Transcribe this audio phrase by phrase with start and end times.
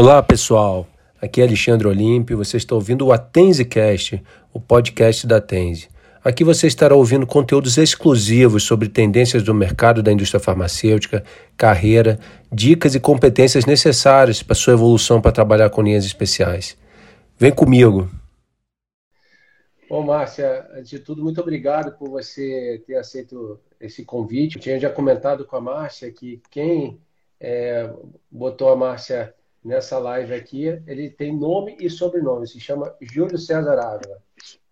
[0.00, 0.86] Olá pessoal,
[1.20, 2.38] aqui é Alexandre Olímpio.
[2.38, 5.88] Você está ouvindo o AtenseCast, o podcast da Atense.
[6.24, 11.22] Aqui você estará ouvindo conteúdos exclusivos sobre tendências do mercado da indústria farmacêutica,
[11.56, 12.18] carreira,
[12.52, 16.76] dicas e competências necessárias para sua evolução para trabalhar com linhas especiais.
[17.38, 18.08] Vem comigo!
[19.90, 24.54] Bom, Márcia, antes de tudo, muito obrigado por você ter aceito esse convite.
[24.54, 27.00] Eu tinha já comentado com a Márcia que quem
[27.40, 27.92] é,
[28.30, 33.80] botou a Márcia nessa live aqui, ele tem nome e sobrenome, se chama Júlio César
[33.80, 34.22] Ávila.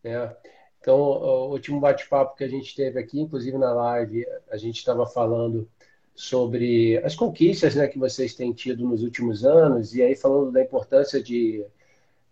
[0.05, 0.37] Né?
[0.79, 5.05] Então, o último bate-papo que a gente teve aqui, inclusive na live, a gente estava
[5.05, 5.69] falando
[6.15, 10.63] sobre as conquistas né, que vocês têm tido nos últimos anos, e aí falando da
[10.63, 11.67] importância de,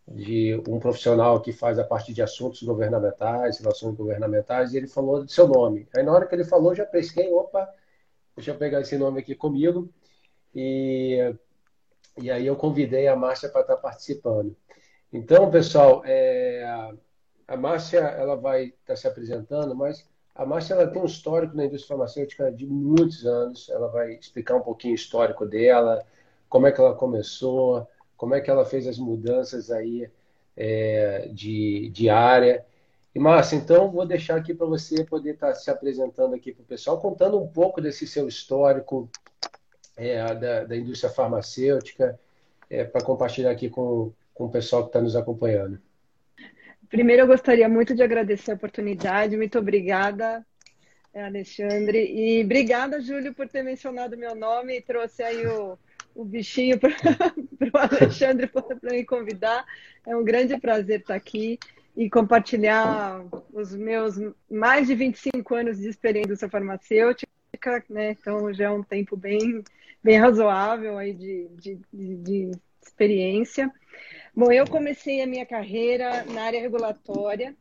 [0.08, 5.24] de um profissional que faz a parte de assuntos governamentais, relações governamentais, e ele falou
[5.24, 5.88] do seu nome.
[5.94, 7.68] Aí na hora que ele falou, já pesquei, opa,
[8.36, 9.88] deixa eu pegar esse nome aqui comigo.
[10.54, 11.34] E
[12.18, 14.56] e aí eu convidei a Márcia para estar participando.
[15.12, 16.92] Então, pessoal, é,
[17.46, 21.66] a Márcia ela vai estar se apresentando, mas a Márcia ela tem um histórico na
[21.66, 23.68] indústria farmacêutica de muitos anos.
[23.68, 26.04] Ela vai explicar um pouquinho o histórico dela,
[26.48, 30.10] como é que ela começou, como é que ela fez as mudanças aí
[30.56, 32.64] é, de, de área.
[33.14, 36.66] E Márcia, então vou deixar aqui para você poder estar se apresentando aqui para o
[36.66, 39.08] pessoal, contando um pouco desse seu histórico,
[39.96, 42.18] é, da, da, indústria farmacêutica,
[42.68, 45.80] é, para compartilhar aqui com, com o pessoal que está nos acompanhando.
[46.88, 49.36] Primeiro, eu gostaria muito de agradecer a oportunidade.
[49.36, 50.44] Muito obrigada,
[51.14, 52.12] Alexandre.
[52.12, 55.78] E obrigada, Júlio, por ter mencionado meu nome e trouxe aí o,
[56.16, 59.64] o bichinho para o Alexandre para me convidar.
[60.06, 61.58] É um grande prazer estar aqui
[61.96, 64.14] e compartilhar os meus
[64.50, 67.26] mais de 25 anos de experiência farmacêutica.
[67.88, 68.10] Né?
[68.10, 69.62] Então, já é um tempo bem
[70.02, 72.50] bem razoável aí de, de, de,
[72.80, 73.68] experiência.
[74.32, 77.56] Bom, eu comecei a minha carreira na área regulatória,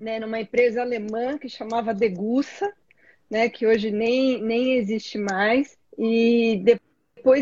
[0.00, 2.72] né, numa empresa alemã que chamava Degussa,
[3.28, 5.76] né, que hoje nem, nem existe mais.
[5.98, 6.87] E depois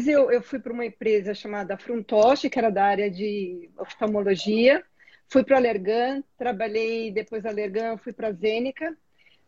[0.06, 4.82] eu, eu fui para uma empresa chamada Fruntosh, que era da área de oftalmologia.
[5.28, 8.96] Fui para a Allergan, trabalhei depois da Allergan, fui para a Zeneca.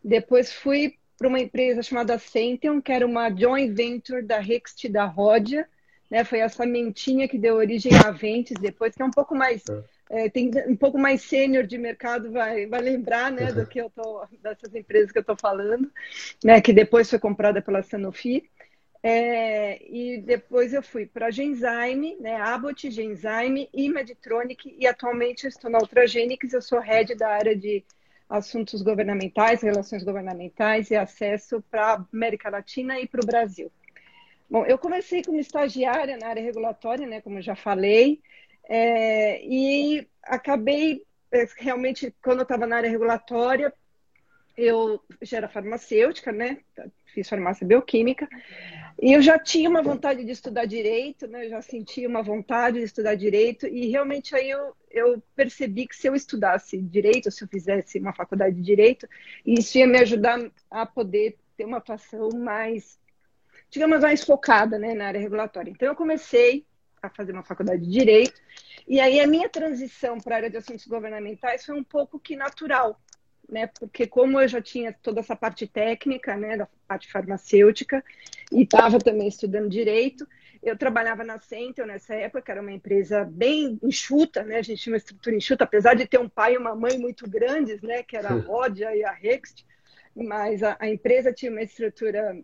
[0.03, 4.88] Depois fui para uma empresa chamada Centeon, que era uma joint venture da Rext e
[4.88, 5.69] da Rodia.
[6.11, 6.25] Né?
[6.25, 9.83] Foi essa mentinha que deu origem à Ventes depois, que é um pouco mais é.
[10.11, 13.91] É, tem um pouco mais sênior de mercado vai, vai lembrar né, do que eu
[13.91, 15.91] tô dessas empresas que eu estou falando,
[16.43, 18.49] né, que depois foi comprada pela Sanofi.
[19.01, 25.71] É, e depois eu fui para Genzyme, né, Abbott, Genzyme e Meditronic, e atualmente estou
[25.71, 27.85] na Ultragenics, eu sou head da área de
[28.29, 33.71] assuntos governamentais, relações governamentais e acesso para América Latina e para o Brasil.
[34.51, 38.21] Bom, eu comecei como estagiária na área regulatória, né, como já falei,
[38.69, 43.73] é, e acabei, é, realmente, quando eu estava na área regulatória,
[44.57, 46.59] eu já era farmacêutica, né,
[47.15, 48.29] fiz farmácia bioquímica,
[49.01, 51.47] e eu já tinha uma vontade de estudar direito, né?
[51.47, 55.95] Eu já sentia uma vontade de estudar direito e realmente aí eu, eu percebi que
[55.95, 59.09] se eu estudasse direito, se eu fizesse uma faculdade de direito,
[59.47, 62.99] isso ia me ajudar a poder ter uma atuação mais,
[63.71, 65.71] digamos, mais focada, né, na área regulatória.
[65.71, 66.67] Então eu comecei
[67.01, 68.41] a fazer uma faculdade de direito
[68.89, 72.35] e aí a minha transição para a área de assuntos governamentais foi um pouco que
[72.35, 73.01] natural,
[73.49, 73.69] né?
[73.79, 78.05] Porque como eu já tinha toda essa parte técnica, né, da parte farmacêutica,
[78.53, 80.27] e estava também estudando direito,
[80.63, 84.57] eu trabalhava na Centel nessa época, que era uma empresa bem enxuta, né?
[84.57, 87.29] A gente tinha uma estrutura enxuta, apesar de ter um pai e uma mãe muito
[87.29, 88.03] grandes, né?
[88.03, 89.65] Que era a Rodia e a Rext,
[90.17, 92.37] mas a, a empresa tinha uma estrutura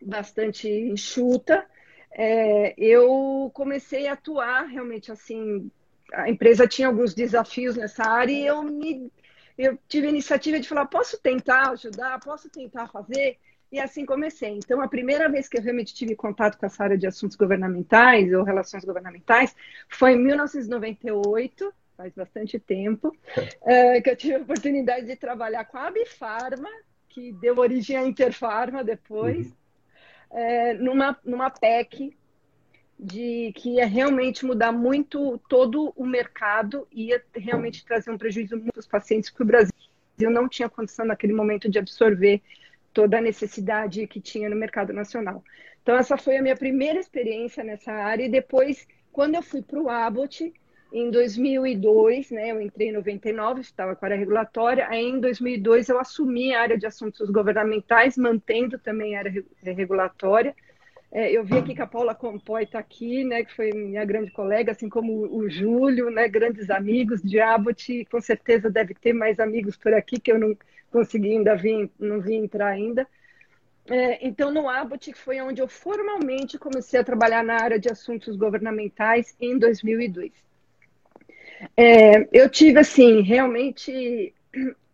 [0.00, 1.66] bastante enxuta.
[2.12, 5.70] É, eu comecei a atuar realmente assim.
[6.12, 9.10] A empresa tinha alguns desafios nessa área e eu me
[9.58, 13.38] eu tive a iniciativa de falar, posso tentar ajudar, posso tentar fazer?
[13.70, 14.50] E assim comecei.
[14.50, 18.32] Então, a primeira vez que eu realmente tive contato com essa área de assuntos governamentais
[18.32, 19.56] ou relações governamentais
[19.88, 23.14] foi em 1998, faz bastante tempo,
[23.62, 26.68] é, que eu tive a oportunidade de trabalhar com a Abifarma,
[27.08, 30.38] que deu origem à Interfarma depois, uhum.
[30.38, 32.16] é, numa, numa PEC
[32.98, 38.56] de que ia realmente mudar muito todo o mercado e ia realmente trazer um prejuízo
[38.56, 42.40] muito aos pacientes, porque o Brasil não tinha condição naquele momento de absorver
[42.96, 45.38] toda a necessidade que tinha no mercado nacional.
[45.82, 48.24] Então, essa foi a minha primeira experiência nessa área.
[48.24, 50.38] E depois, quando eu fui para o Abbott,
[50.92, 54.88] Em 2002, né, eu entrei em 99, estava com a área regulatória.
[54.88, 60.54] Aí, em 2002, eu assumi a área de assuntos governamentais, mantendo também a área regulatória.
[61.10, 64.30] É, eu vi aqui que a Paula Compoy está aqui, né, que foi minha grande
[64.30, 68.04] colega, assim como o Júlio, né, grandes amigos de Abbott.
[68.10, 70.56] Com certeza deve ter mais amigos por aqui que eu não
[70.90, 73.06] consegui ainda vir, não vi entrar ainda.
[73.88, 78.36] É, então, no Abbott foi onde eu formalmente comecei a trabalhar na área de assuntos
[78.36, 80.32] governamentais em 2002.
[81.76, 84.34] É, eu tive, assim, realmente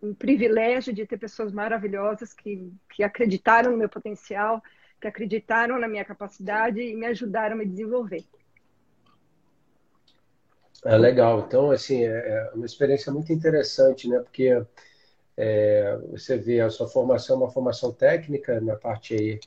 [0.02, 4.62] um privilégio de ter pessoas maravilhosas que, que acreditaram no meu potencial,
[5.02, 8.24] que acreditaram na minha capacidade e me ajudaram a me desenvolver.
[10.84, 11.44] É legal.
[11.46, 14.18] Então, assim, é, é uma experiência muito interessante, né?
[14.20, 14.64] Porque
[15.36, 19.40] é, você vê a sua formação, uma formação técnica na parte aí,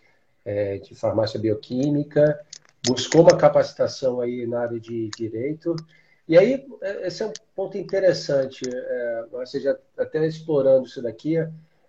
[0.45, 2.39] é, de farmácia bioquímica,
[2.85, 5.75] buscou uma capacitação aí na área de direito
[6.27, 11.35] e aí, é, esse é um ponto interessante, é, você já até explorando isso daqui,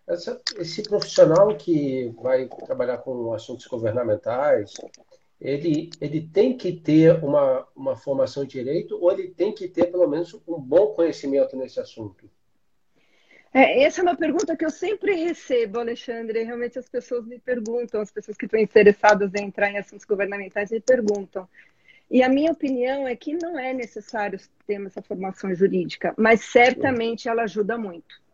[0.06, 4.74] essa, esse profissional que vai trabalhar com assuntos governamentais,
[5.40, 9.86] ele, ele tem que ter uma, uma formação em direito ou ele tem que ter,
[9.86, 12.30] pelo menos, um bom conhecimento nesse assunto?
[13.52, 16.42] É, essa é uma pergunta que eu sempre recebo, Alexandre.
[16.44, 20.70] Realmente as pessoas me perguntam, as pessoas que estão interessadas em entrar em assuntos governamentais
[20.70, 21.48] me perguntam.
[22.10, 27.28] E a minha opinião é que não é necessário ter essa formação jurídica, mas certamente
[27.28, 28.25] ela ajuda muito.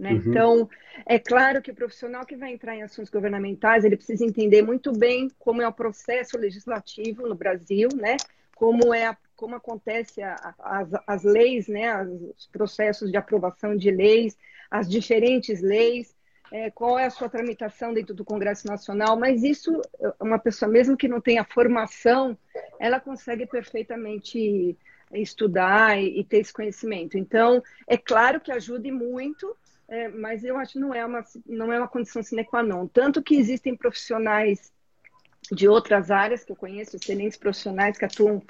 [0.00, 0.12] Né?
[0.12, 0.22] Uhum.
[0.24, 0.68] Então,
[1.04, 4.92] é claro que o profissional que vai entrar em assuntos governamentais, ele precisa entender muito
[4.92, 8.16] bem como é o processo legislativo no Brasil, né?
[8.56, 12.02] como, é como acontece a, a, as, as leis, né?
[12.02, 14.38] os processos de aprovação de leis,
[14.70, 16.16] as diferentes leis,
[16.50, 19.82] é, qual é a sua tramitação dentro do Congresso Nacional, mas isso,
[20.18, 22.36] uma pessoa, mesmo que não tenha formação,
[22.78, 24.78] ela consegue perfeitamente
[25.12, 27.18] estudar e, e ter esse conhecimento.
[27.18, 29.54] Então, é claro que ajude muito,
[29.90, 32.86] é, mas eu acho que não é uma, não é uma condição sine qua non.
[32.86, 34.72] Tanto que existem profissionais
[35.50, 38.40] de outras áreas que eu conheço, excelentes profissionais que atuam,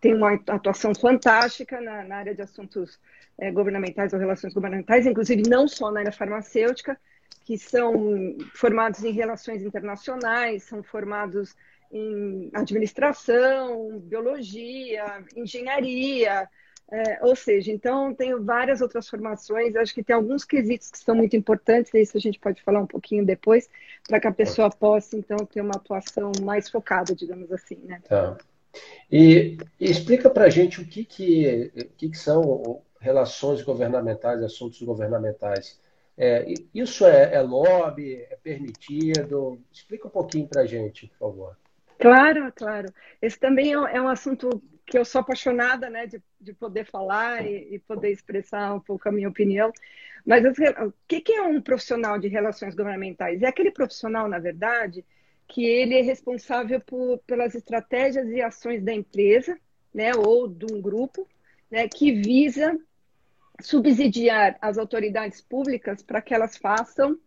[0.00, 3.00] têm uma atuação fantástica na, na área de assuntos
[3.36, 6.96] é, governamentais ou relações governamentais, inclusive não só na área farmacêutica,
[7.44, 11.56] que são formados em relações internacionais, são formados
[11.90, 16.48] em administração, biologia, engenharia,
[16.90, 21.16] é, ou seja, então tenho várias outras formações, acho que tem alguns quesitos que são
[21.16, 23.68] muito importantes, isso a gente pode falar um pouquinho depois,
[24.06, 28.00] para que a pessoa possa então ter uma atuação mais focada, digamos assim, né?
[28.08, 28.36] Tá.
[29.10, 34.80] E, e explica para a gente o que, que, que, que são relações governamentais, assuntos
[34.82, 35.80] governamentais.
[36.16, 38.16] É, isso é, é, lobby?
[38.30, 39.58] É permitido?
[39.72, 41.58] Explica um pouquinho para a gente, por favor.
[41.98, 42.92] Claro, claro.
[43.20, 47.44] Esse também é, é um assunto que eu sou apaixonada né, de, de poder falar
[47.44, 49.72] e, e, poder expressar um pouco a minha opinião.
[50.24, 53.42] Mas o que, que é um profissional de relações governamentais?
[53.42, 55.04] É aquele profissional, na verdade,
[55.48, 59.58] que ele é responsável por, pelas estratégias e ações da empresa,
[59.92, 61.26] né, ou de um grupo,
[61.70, 62.78] né, que visa
[63.60, 67.18] subsidiar as autoridades públicas para que elas façam,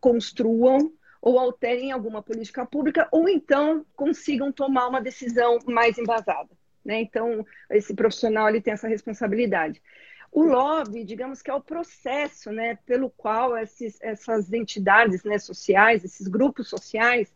[0.00, 0.92] construam
[1.22, 6.48] ou alterem alguma política pública, ou então consigam tomar uma decisão mais embasada.
[6.84, 7.00] Né?
[7.00, 9.80] Então, esse profissional ele tem essa responsabilidade.
[10.32, 16.04] O lobby, digamos que é o processo né, pelo qual esses, essas entidades né, sociais,
[16.04, 17.32] esses grupos sociais,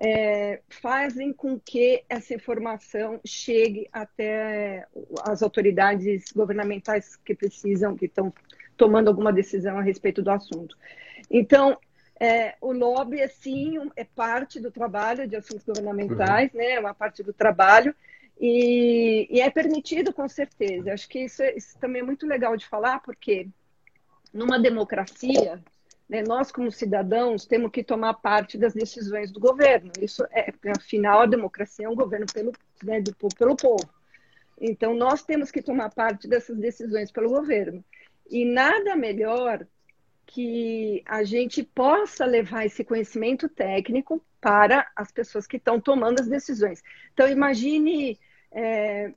[0.00, 4.86] é, fazem com que essa informação chegue até
[5.22, 8.32] as autoridades governamentais que precisam, que estão
[8.76, 10.76] tomando alguma decisão a respeito do assunto.
[11.30, 11.78] Então,
[12.20, 16.58] é, o lobby, assim, é parte do trabalho de assuntos governamentais, uhum.
[16.58, 16.72] né?
[16.72, 17.94] É uma parte do trabalho
[18.38, 20.92] e, e, é permitido, com certeza.
[20.92, 23.48] Acho que isso, é, isso também é muito legal de falar, porque
[24.32, 25.62] numa democracia,
[26.08, 29.90] né, nós, como cidadãos, temos que tomar parte das decisões do governo.
[30.00, 32.52] Isso é, afinal, a democracia é um governo pelo,
[32.82, 33.88] né, do, pelo povo.
[34.60, 37.84] Então, nós temos que tomar parte dessas decisões pelo governo.
[38.28, 39.66] E nada melhor
[40.26, 46.28] que a gente possa levar esse conhecimento técnico para as pessoas que estão tomando as
[46.28, 46.82] decisões.
[47.12, 48.18] Então, imagine
[48.56, 49.12] é,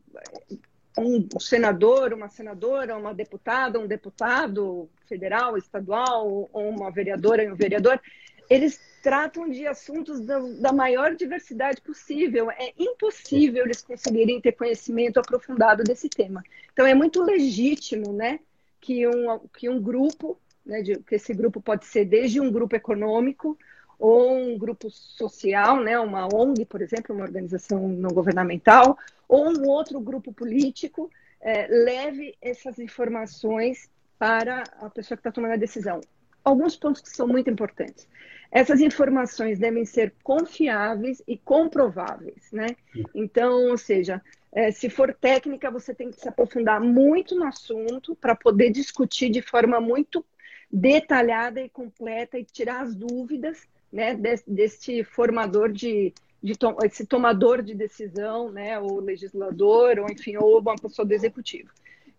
[0.97, 7.55] um senador, uma senadora, uma deputada, um deputado federal, estadual, ou uma vereadora e um
[7.55, 8.01] vereador,
[8.49, 12.51] eles tratam de assuntos da, da, maior diversidade possível.
[12.51, 16.43] É impossível eles conseguirem ter conhecimento aprofundado desse tema.
[16.73, 18.41] Então, é muito legítimo né,
[18.81, 22.75] que, um, que um grupo, né, de, que esse grupo pode ser desde um grupo
[22.75, 23.57] econômico
[23.99, 29.67] ou um grupo social, né, uma ONG, por exemplo, uma organização não governamental, ou um
[29.67, 35.99] outro grupo político, é, leve essas informações para a pessoa que está tomando a decisão.
[36.43, 38.07] Alguns pontos que são muito importantes.
[38.51, 42.75] Essas informações devem ser confiáveis e comprováveis, né?
[43.13, 48.15] Então, ou seja, é, se for técnica, você tem que se aprofundar muito no assunto
[48.15, 50.25] para poder discutir de forma muito
[50.71, 54.15] detalhada e completa e tirar as dúvidas né,
[54.47, 60.59] deste formador de, de to esse tomador de decisão, né, o legislador, ou enfim, ou
[60.59, 61.69] uma pessoa do executivo.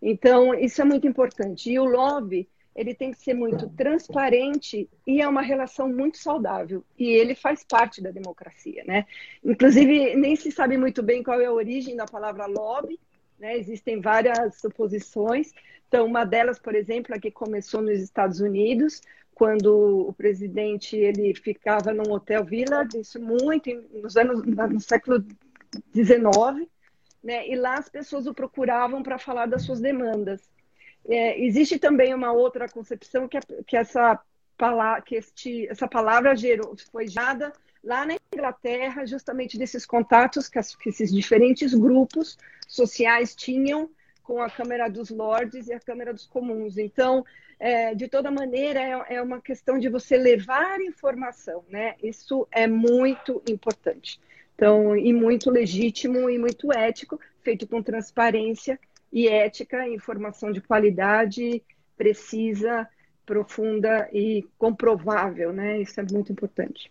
[0.01, 1.71] Então, isso é muito importante.
[1.71, 6.83] E o lobby, ele tem que ser muito transparente e é uma relação muito saudável.
[6.97, 9.05] E ele faz parte da democracia, né?
[9.43, 12.99] Inclusive, nem se sabe muito bem qual é a origem da palavra lobby,
[13.37, 13.57] né?
[13.57, 15.51] Existem várias suposições.
[15.87, 19.01] Então, uma delas, por exemplo, é que começou nos Estados Unidos,
[19.41, 25.25] quando o presidente ele ficava num hotel vila, isso muito nos anos no século
[25.95, 26.69] XIX,
[27.23, 27.47] né?
[27.49, 30.47] E lá as pessoas o procuravam para falar das suas demandas.
[31.09, 34.19] É, existe também uma outra concepção que, que essa
[34.55, 37.51] palavra, que este, essa palavra gerou, foi gerada
[37.83, 43.89] lá na Inglaterra, justamente desses contatos que, as, que esses diferentes grupos sociais tinham
[44.31, 46.77] com a Câmara dos Lordes e a Câmara dos Comuns.
[46.77, 47.25] Então,
[47.59, 51.95] é, de toda maneira, é, é, uma questão de você levar informação, né?
[52.01, 54.21] Isso é muito importante.
[54.55, 58.79] Então, e muito legítimo e muito ético, feito com transparência
[59.11, 61.61] e ética, informação de qualidade,
[61.97, 62.87] precisa,
[63.25, 65.81] profunda e comprovável, né?
[65.81, 66.89] Isso é muito importante.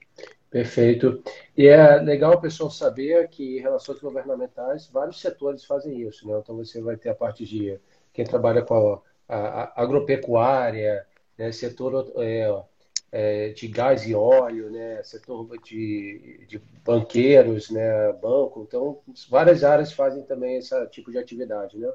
[0.50, 1.22] Perfeito.
[1.56, 6.38] E é legal o pessoal saber que em relações governamentais, vários setores fazem isso, né?
[6.42, 7.78] Então você vai ter a parte de
[8.12, 11.06] quem trabalha com a, a, a agropecuária,
[11.38, 11.52] né?
[11.52, 12.64] setor é,
[13.12, 15.00] é, de gás e óleo, né?
[15.04, 18.12] setor de, de banqueiros, né?
[18.14, 18.64] banco.
[18.66, 21.92] Então, várias áreas fazem também esse tipo de atividade, né?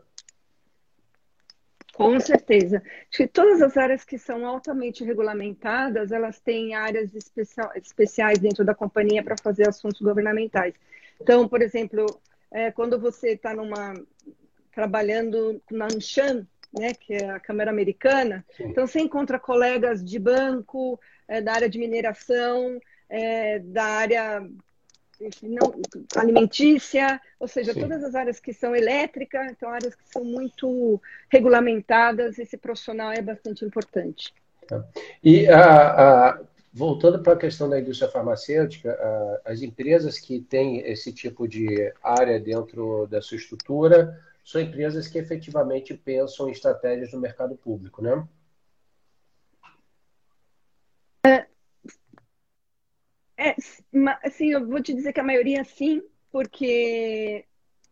[1.96, 2.84] Com certeza.
[3.10, 8.66] Acho que todas as áreas que são altamente regulamentadas, elas têm áreas especial, especiais dentro
[8.66, 10.74] da companhia para fazer assuntos governamentais.
[11.22, 12.06] Então, por exemplo,
[12.52, 13.94] é, quando você está numa
[14.74, 16.46] trabalhando na Anshan,
[16.78, 18.66] né, que é a Câmara Americana, Sim.
[18.66, 21.00] então você encontra colegas de banco,
[21.30, 22.78] é, da área de mineração,
[23.10, 24.46] é, da área
[25.44, 25.74] não,
[26.16, 27.82] alimentícia, ou seja, Sim.
[27.82, 33.22] todas as áreas que são elétricas, então áreas que são muito regulamentadas, esse profissional é
[33.22, 34.34] bastante importante.
[34.68, 34.86] Tá.
[35.24, 36.42] E a, a,
[36.74, 41.94] voltando para a questão da indústria farmacêutica, a, as empresas que têm esse tipo de
[42.04, 48.02] área dentro da sua estrutura são empresas que efetivamente pensam em estratégias no mercado público,
[48.02, 48.28] né?
[53.38, 53.56] É,
[54.24, 56.02] assim, eu vou te dizer que a maioria sim,
[56.32, 57.46] porque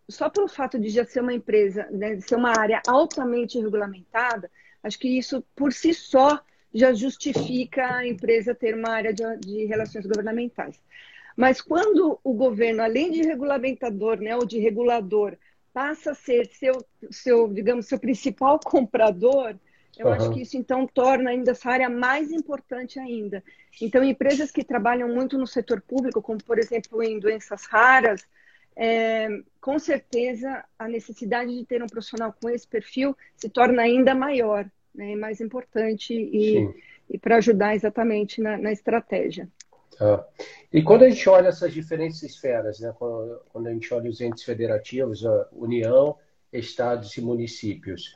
[0.10, 4.50] só pelo fato de já ser uma empresa, né, ser uma área altamente regulamentada,
[4.82, 6.42] acho que isso por si só
[6.74, 10.80] já justifica a empresa ter uma área de, de relações governamentais.
[11.36, 15.38] Mas quando o governo, além de regulamentador, né, ou de regulador,
[15.74, 19.56] passa a ser seu, seu digamos, seu principal comprador,
[19.98, 20.14] eu uhum.
[20.14, 23.44] acho que isso então torna ainda essa área mais importante ainda.
[23.82, 28.26] Então, empresas que trabalham muito no setor público, como por exemplo em doenças raras,
[28.76, 29.28] é,
[29.62, 34.66] com certeza a necessidade de ter um profissional com esse perfil se torna ainda maior,
[34.94, 36.70] né, mais importante e,
[37.10, 39.48] e para ajudar exatamente na, na estratégia.
[39.98, 40.26] Tá.
[40.72, 44.20] E quando a gente olha essas diferentes esferas, né, quando, quando a gente olha os
[44.22, 46.18] entes federativos, a União,
[46.52, 48.16] estados e municípios,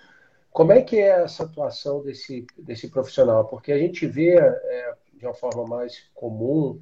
[0.57, 3.45] como é que é essa atuação desse, desse profissional?
[3.45, 6.81] Porque a gente vê, é, de uma forma mais comum,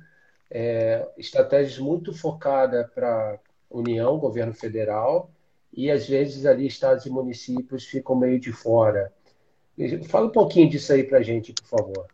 [0.49, 3.37] é, estratégias muito focadas para
[3.69, 5.29] União, governo federal,
[5.73, 9.11] e às vezes ali estados e municípios ficam meio de fora.
[10.07, 12.07] Fala um pouquinho disso aí para a gente, por favor.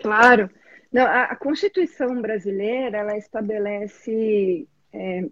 [0.00, 0.50] Claro.
[0.90, 5.24] Não, a, Constituição brasileira ela estabelece é,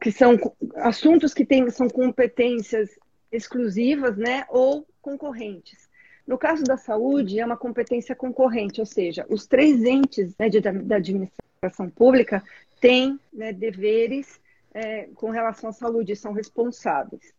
[0.00, 0.38] que são
[0.76, 2.90] assuntos que têm, são competências
[3.30, 5.88] exclusivas né, ou concorrentes.
[6.26, 10.60] No caso da saúde, é uma competência concorrente, ou seja, os três entes né, de,
[10.60, 12.42] da administração pública
[12.80, 14.40] têm né, deveres
[14.74, 17.32] é, com relação à saúde, são responsáveis.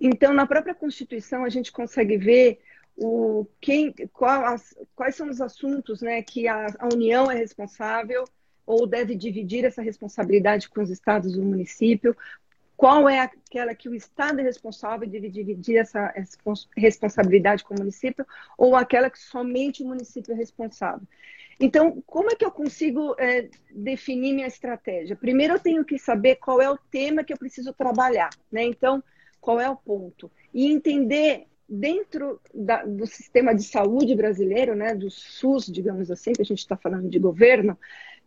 [0.00, 2.60] Então, na própria Constituição, a gente consegue ver
[2.96, 8.24] o, quem, qual as, quais são os assuntos né, que a, a União é responsável,
[8.70, 12.16] ou deve dividir essa responsabilidade com os estados e o município,
[12.76, 16.14] qual é aquela que o Estado é responsável de dividir essa
[16.76, 18.24] responsabilidade com o município
[18.56, 21.06] ou aquela que somente o município é responsável.
[21.58, 25.14] Então, como é que eu consigo é, definir minha estratégia?
[25.14, 28.64] Primeiro, eu tenho que saber qual é o tema que eu preciso trabalhar, né?
[28.64, 29.04] Então,
[29.42, 30.30] qual é o ponto?
[30.54, 36.42] E entender dentro da, do sistema de saúde brasileiro, né, do SUS, digamos assim, que
[36.42, 37.78] a gente está falando de governo,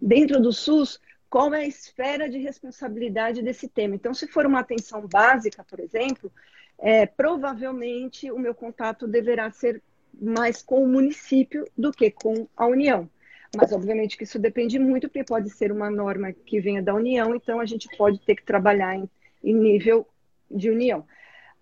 [0.04, 3.96] dentro do SUS, qual é a esfera de responsabilidade desse tema.
[3.96, 6.32] Então, se for uma atenção básica, por exemplo,
[6.78, 9.82] é, provavelmente o meu contato deverá ser
[10.22, 13.10] mais com o município do que com a União.
[13.56, 17.34] Mas, obviamente, que isso depende muito, porque pode ser uma norma que venha da União,
[17.34, 19.10] então a gente pode ter que trabalhar em,
[19.44, 20.08] em nível
[20.52, 21.06] de União.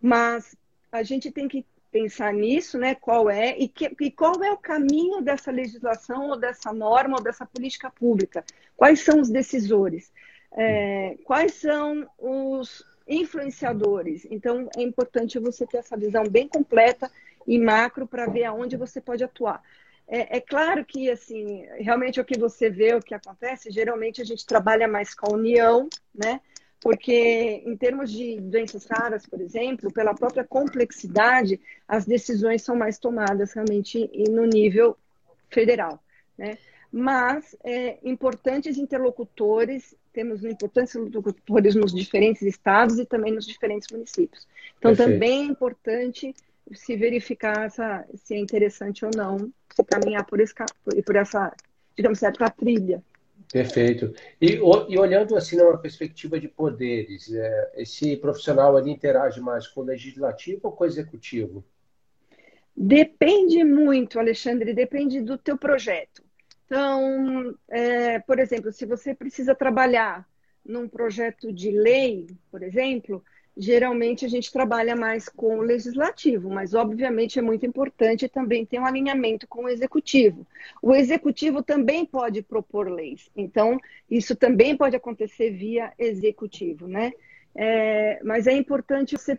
[0.01, 0.55] Mas
[0.91, 2.95] a gente tem que pensar nisso, né?
[2.95, 7.23] Qual é e, que, e qual é o caminho dessa legislação ou dessa norma ou
[7.23, 8.43] dessa política pública?
[8.77, 10.11] Quais são os decisores?
[10.53, 14.25] É, quais são os influenciadores?
[14.29, 17.11] Então é importante você ter essa visão bem completa
[17.45, 19.61] e macro para ver aonde você pode atuar.
[20.07, 24.25] É, é, claro que, assim, realmente o que você vê, o que acontece, geralmente a
[24.25, 26.41] gente trabalha mais com a união, né?
[26.81, 32.97] Porque em termos de doenças raras, por exemplo, pela própria complexidade, as decisões são mais
[32.97, 34.97] tomadas realmente no nível
[35.49, 36.03] federal,
[36.37, 36.57] né?
[36.91, 44.45] Mas é, importantes interlocutores, temos importantes interlocutores nos diferentes estados e também nos diferentes municípios.
[44.77, 45.13] Então, Perfeito.
[45.13, 46.35] também é importante
[46.73, 49.37] se verificar essa, se é interessante ou não
[49.73, 50.53] se caminhar por, esse,
[51.05, 51.53] por essa,
[51.95, 53.01] digamos, certa trilha.
[53.51, 54.13] Perfeito.
[54.39, 59.83] E, e, olhando assim numa perspectiva de poderes, é, esse profissional interage mais com o
[59.85, 61.63] legislativo ou com o executivo?
[62.75, 66.23] Depende muito, Alexandre, depende do teu projeto.
[66.65, 70.25] Então, é, por exemplo, se você precisa trabalhar
[70.65, 73.21] num projeto de lei, por exemplo,
[73.55, 78.79] geralmente a gente trabalha mais com o legislativo, mas obviamente é muito importante também ter
[78.79, 80.47] um alinhamento com o executivo.
[80.81, 83.77] O executivo também pode propor leis, então
[84.09, 87.11] isso também pode acontecer via executivo, né?
[87.53, 89.37] É, mas é importante você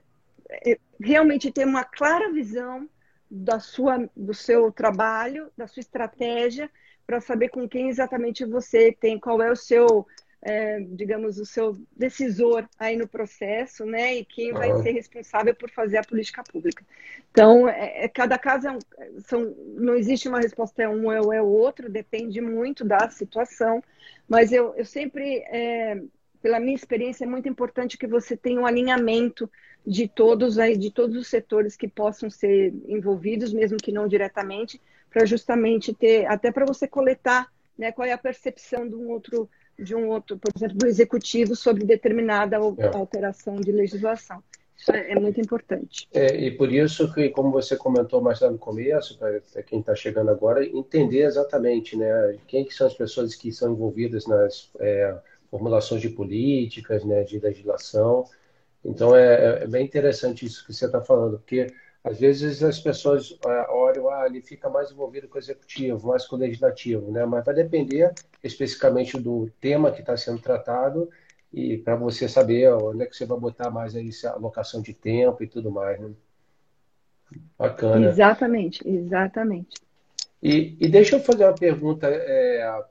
[0.66, 2.88] é, realmente ter uma clara visão
[3.30, 6.70] da sua, do seu trabalho, da sua estratégia,
[7.06, 10.06] para saber com quem exatamente você tem, qual é o seu
[10.42, 14.16] é, digamos, o seu decisor aí no processo, né?
[14.16, 16.84] E quem vai ser responsável por fazer a política pública.
[17.30, 18.78] Então, é, é cada caso é um,
[19.20, 23.82] são, não existe uma resposta é um ou é o outro, depende muito da situação.
[24.28, 26.02] Mas eu, eu sempre, é,
[26.42, 29.48] pela minha experiência, é muito importante que você tenha um alinhamento
[29.86, 34.80] de todos aí, de todos os setores que possam ser envolvidos, mesmo que não diretamente,
[35.08, 37.92] para justamente ter, até para você coletar, né?
[37.92, 41.84] Qual é a percepção de um outro de um outro, por exemplo, do executivo sobre
[41.84, 42.96] determinada é.
[42.96, 44.42] alteração de legislação.
[44.76, 46.08] Isso é, é muito importante.
[46.12, 49.94] É, e por isso que, como você comentou mais lá no começo, para quem está
[49.94, 55.16] chegando agora, entender exatamente né, quem que são as pessoas que são envolvidas nas é,
[55.50, 58.24] formulações de políticas, né, de legislação.
[58.84, 61.68] Então, é, é bem interessante isso que você está falando, porque
[62.04, 66.26] às vezes as pessoas é, olham, ah, ele fica mais envolvido com o executivo, mais
[66.26, 67.24] com o legislativo, né?
[67.24, 68.12] Mas vai depender
[68.42, 71.08] especificamente do tema que está sendo tratado
[71.52, 74.92] e para você saber onde é que você vai botar mais aí a alocação de
[74.92, 76.10] tempo e tudo mais, né?
[77.56, 78.08] Bacana.
[78.08, 79.80] Exatamente, exatamente.
[80.42, 82.84] E, e deixa eu fazer uma pergunta, é,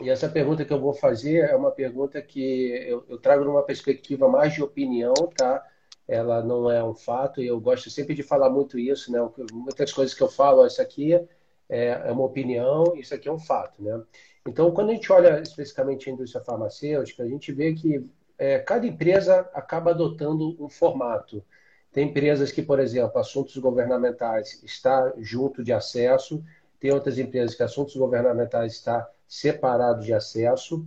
[0.00, 3.62] e essa pergunta que eu vou fazer é uma pergunta que eu, eu trago numa
[3.62, 5.62] perspectiva mais de opinião, tá?
[6.06, 9.18] Ela não é um fato, e eu gosto sempre de falar muito isso, né?
[9.52, 11.28] Muitas coisas que eu falo, isso aqui é,
[11.68, 14.02] é uma opinião, isso aqui é um fato, né?
[14.46, 18.86] Então, quando a gente olha especificamente a indústria farmacêutica, a gente vê que é, cada
[18.86, 21.42] empresa acaba adotando um formato.
[21.90, 26.44] Tem empresas que, por exemplo, assuntos governamentais está junto de acesso,
[26.78, 30.86] tem outras empresas que assuntos governamentais está separado de acesso.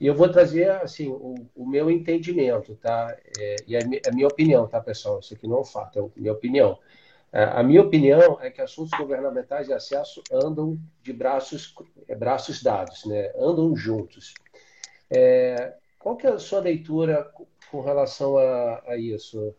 [0.00, 3.16] E eu vou trazer assim o, o meu entendimento, tá?
[3.38, 5.18] É, e a, a, minha opinião, tá, pessoal?
[5.20, 6.78] Isso aqui não é um fato, é a minha opinião.
[7.32, 11.74] É, a minha opinião é que assuntos governamentais de acesso andam de braços,
[12.06, 13.32] é, braços dados, né?
[13.36, 14.34] andam juntos.
[15.10, 17.30] É, qual que é a sua leitura
[17.70, 19.54] com relação a, a isso,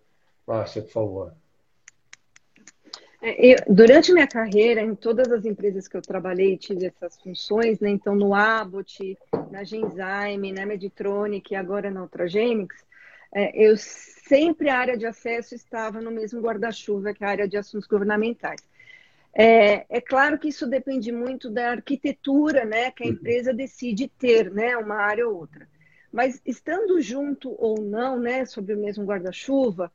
[0.48, 1.34] Márcia, por favor?
[3.22, 7.80] É, eu, durante minha carreira, em todas as empresas que eu trabalhei, tive essas funções,
[7.80, 7.90] né?
[7.90, 9.18] Então, no Abbott,
[9.52, 12.78] na Genzyme, na Meditronic e agora na Ultragenics,
[13.32, 17.58] é, eu sempre a área de acesso estava no mesmo guarda-chuva que a área de
[17.58, 18.62] assuntos governamentais.
[19.34, 23.14] É, é, claro que isso depende muito da arquitetura né, que a uhum.
[23.14, 25.68] empresa decide ter, né, uma área ou outra.
[26.12, 29.92] Mas estando junto ou não, né, sob o mesmo guarda-chuva,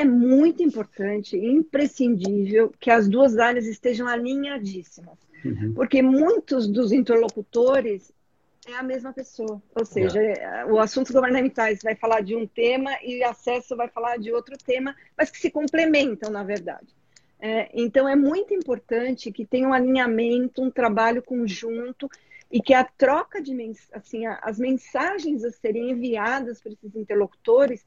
[0.00, 5.18] é muito importante, imprescindível, que as duas áreas estejam alinhadíssimas.
[5.44, 5.74] Uhum.
[5.74, 8.12] Porque muitos dos interlocutores
[8.66, 9.62] é a mesma pessoa.
[9.74, 10.64] Ou seja, é.
[10.64, 14.96] o assuntos governamentais vai falar de um tema e acesso vai falar de outro tema,
[15.16, 16.88] mas que se complementam, na verdade.
[17.38, 22.08] É, então, é muito importante que tenha um alinhamento, um trabalho conjunto
[22.50, 23.52] e que a troca de
[23.92, 27.84] assim, as mensagens a serem enviadas para esses interlocutores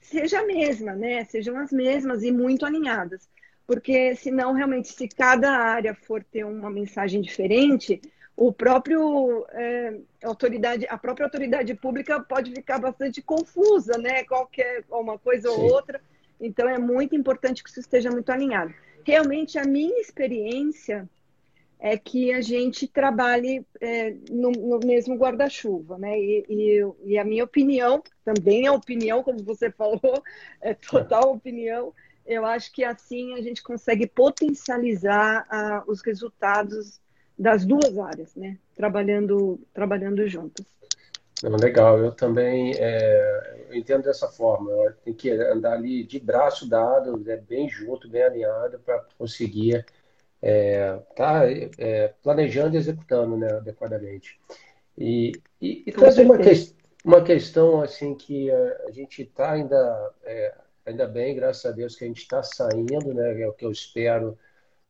[0.00, 1.24] seja a mesma, né?
[1.24, 3.28] Sejam as mesmas e muito alinhadas.
[3.66, 8.00] Porque senão, realmente, se cada área for ter uma mensagem diferente,
[8.36, 14.24] o próprio é, autoridade, a própria autoridade pública pode ficar bastante confusa, né?
[14.24, 15.54] Qualquer uma coisa Sim.
[15.54, 16.00] ou outra.
[16.40, 18.74] Então é muito importante que isso esteja muito alinhado.
[19.04, 21.08] Realmente a minha experiência
[21.84, 26.16] é que a gente trabalhe é, no, no, mesmo guarda-chuva, né?
[26.16, 30.22] E, e, e, a minha opinião, também é opinião, como você falou,
[30.60, 31.92] é total opinião.
[32.24, 35.44] Eu acho que assim a gente consegue potencializar
[35.88, 37.00] os resultados
[37.36, 38.56] das duas áreas, né?
[38.76, 40.64] Trabalhando, trabalhando juntas.
[41.42, 44.70] Legal, eu também é, eu entendo dessa forma.
[45.04, 49.84] Tem que andar ali de braço dado, é, bem junto, bem alinhado para conseguir
[50.42, 51.42] é, tá
[51.78, 54.40] é, planejando e executando né, adequadamente.
[54.98, 56.50] E, e, e trazer uma, que,
[57.04, 61.94] uma questão assim que a, a gente está ainda é, ainda bem, graças a Deus
[61.94, 63.40] que a gente está saindo, né?
[63.40, 64.36] É o que eu espero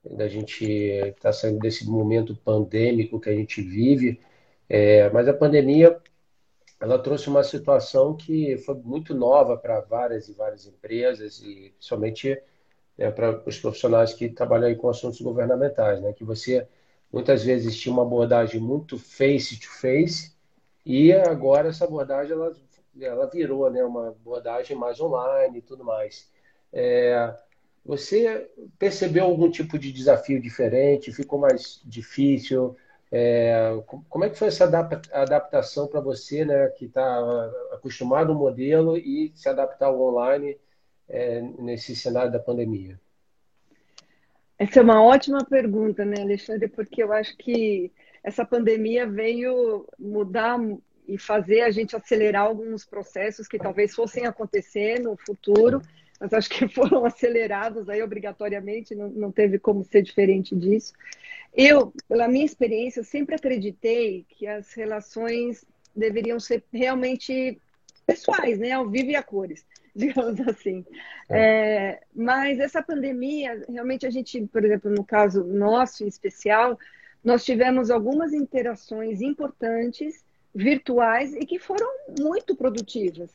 [0.05, 4.21] da gente estar tá saindo desse momento pandêmico que a gente vive.
[4.69, 6.01] É, mas a pandemia
[6.81, 12.43] ela trouxe uma situação que foi muito nova para várias e várias empresas e principalmente
[12.97, 16.67] né, para os profissionais que trabalham com assuntos governamentais, né, que você
[17.13, 20.33] muitas vezes tinha uma abordagem muito face to face
[20.85, 22.53] e agora essa abordagem ela,
[23.01, 26.31] ela virou né, uma abordagem mais online e tudo mais.
[26.73, 27.35] É,
[27.85, 31.13] você percebeu algum tipo de desafio diferente?
[31.13, 32.77] Ficou mais difícil?
[33.11, 33.77] É,
[34.09, 39.33] como é que foi essa adaptação para você, né, que está acostumado ao modelo e
[39.35, 40.59] se adaptar ao online
[41.09, 42.99] é, nesse cenário da pandemia?
[44.59, 46.69] Essa é uma ótima pergunta, né, Alexandre?
[46.69, 47.91] Porque eu acho que
[48.23, 50.59] essa pandemia veio mudar
[51.09, 55.83] e fazer a gente acelerar alguns processos que talvez fossem acontecer no futuro,
[56.21, 60.93] mas acho que foram acelerados aí obrigatoriamente, não, não teve como ser diferente disso.
[61.53, 67.61] Eu, pela minha experiência, sempre acreditei que as relações deveriam ser realmente
[68.07, 68.73] pessoais, né?
[68.73, 70.85] Ao vivo e a cores, digamos assim.
[71.29, 71.39] É.
[71.39, 76.79] É, mas essa pandemia, realmente a gente, por exemplo, no caso nosso em especial,
[77.23, 80.25] nós tivemos algumas interações importantes
[80.55, 83.31] virtuais e que foram muito produtivas.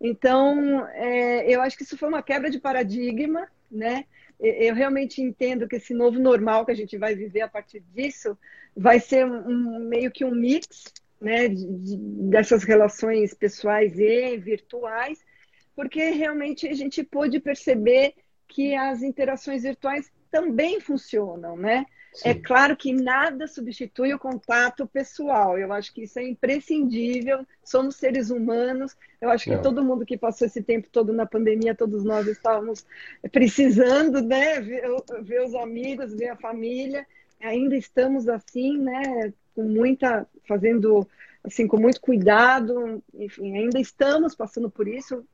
[0.00, 4.04] Então, é, eu acho que isso foi uma quebra de paradigma, né?
[4.42, 8.36] eu realmente entendo que esse novo normal que a gente vai viver a partir disso
[8.76, 15.24] vai ser um, meio que um mix né, de, de, dessas relações pessoais e virtuais,
[15.74, 18.14] porque realmente a gente pôde perceber
[18.48, 21.86] que as interações virtuais também funcionam, né?
[22.12, 22.28] Sim.
[22.28, 25.58] É claro que nada substitui o contato pessoal.
[25.58, 27.46] Eu acho que isso é imprescindível.
[27.64, 28.94] Somos seres humanos.
[29.20, 29.62] Eu acho que Não.
[29.62, 32.84] todo mundo que passou esse tempo todo na pandemia, todos nós estávamos
[33.30, 34.60] precisando, né?
[34.60, 34.82] Ver,
[35.22, 37.06] ver os amigos, ver a família.
[37.40, 39.32] Ainda estamos assim, né?
[39.54, 41.08] Com muita, fazendo
[41.42, 43.02] assim, com muito cuidado.
[43.14, 45.24] Enfim, ainda estamos passando por isso.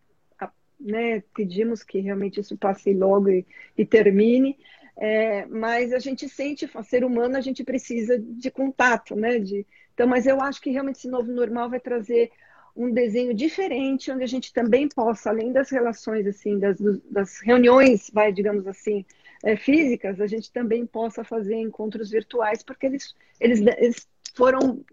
[0.80, 3.44] Né, pedimos que realmente isso passe logo e,
[3.76, 4.56] e termine,
[4.96, 9.38] é, mas a gente sente, ser humano, a gente precisa de contato, né?
[9.38, 12.30] De, então, mas eu acho que realmente esse novo normal vai trazer
[12.76, 16.76] um desenho diferente, onde a gente também possa, além das relações, assim, das,
[17.10, 19.04] das reuniões, vai, digamos assim,
[19.42, 24.84] é, físicas, a gente também possa fazer encontros virtuais, porque eles, eles, eles foram,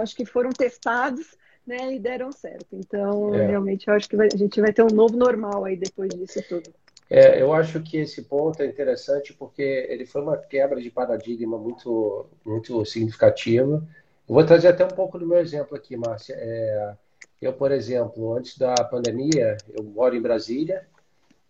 [0.00, 2.66] acho que foram testados, né, e deram certo.
[2.72, 3.46] Então, é.
[3.46, 6.42] realmente, eu acho que vai, a gente vai ter um novo normal aí depois disso
[6.48, 6.72] tudo.
[7.08, 11.56] É, eu acho que esse ponto é interessante porque ele foi uma quebra de paradigma
[11.56, 13.86] muito, muito significativa.
[14.28, 16.34] Eu vou trazer até um pouco do meu exemplo aqui, Márcia.
[16.36, 16.94] É,
[17.40, 20.86] eu, por exemplo, antes da pandemia, eu moro em Brasília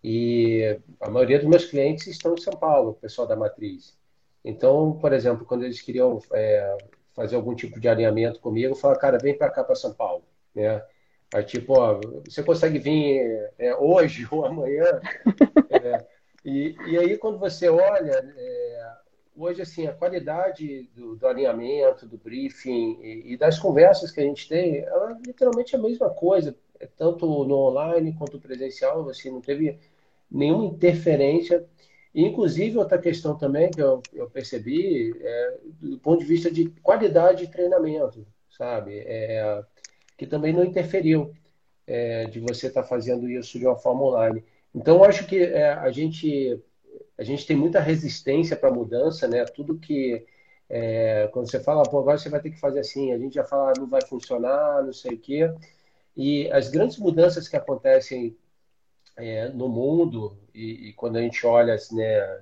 [0.03, 3.97] e a maioria dos meus clientes estão em São Paulo, o pessoal da matriz.
[4.45, 6.77] Então, por exemplo, quando eles queriam é,
[7.17, 10.23] fazer algum tipo de alinhamento comigo, eu falava, cara, vem para cá, para São Paulo,
[10.53, 10.83] né?
[11.33, 15.01] Aí, tipo, ó, você consegue vir é, hoje ou amanhã?
[15.69, 16.05] É,
[16.45, 18.91] e, e aí, quando você olha, é,
[19.35, 24.23] hoje, assim, a qualidade do, do alinhamento, do briefing e, e, das conversas que a
[24.23, 29.29] gente tem, ela é literalmente a mesma coisa, é tanto no online quanto presencial, assim,
[29.29, 29.77] não teve
[30.31, 31.67] nenhuma interferência.
[32.13, 37.45] Inclusive, outra questão também que eu, eu percebi é do ponto de vista de qualidade
[37.45, 38.99] de treinamento, sabe?
[39.05, 39.63] É,
[40.17, 41.31] que também não interferiu
[41.85, 44.43] é, de você estar tá fazendo isso de uma forma online.
[44.73, 46.61] Então, eu acho que é, a gente
[47.17, 49.43] a gente tem muita resistência para mudança, né?
[49.45, 50.23] Tudo que
[50.69, 53.43] é, quando você fala, pô, agora você vai ter que fazer assim, a gente já
[53.43, 55.51] fala, não vai funcionar, não sei o quê.
[56.15, 58.35] E as grandes mudanças que acontecem
[59.17, 62.41] é, no mundo, e, e, quando a gente olha, né,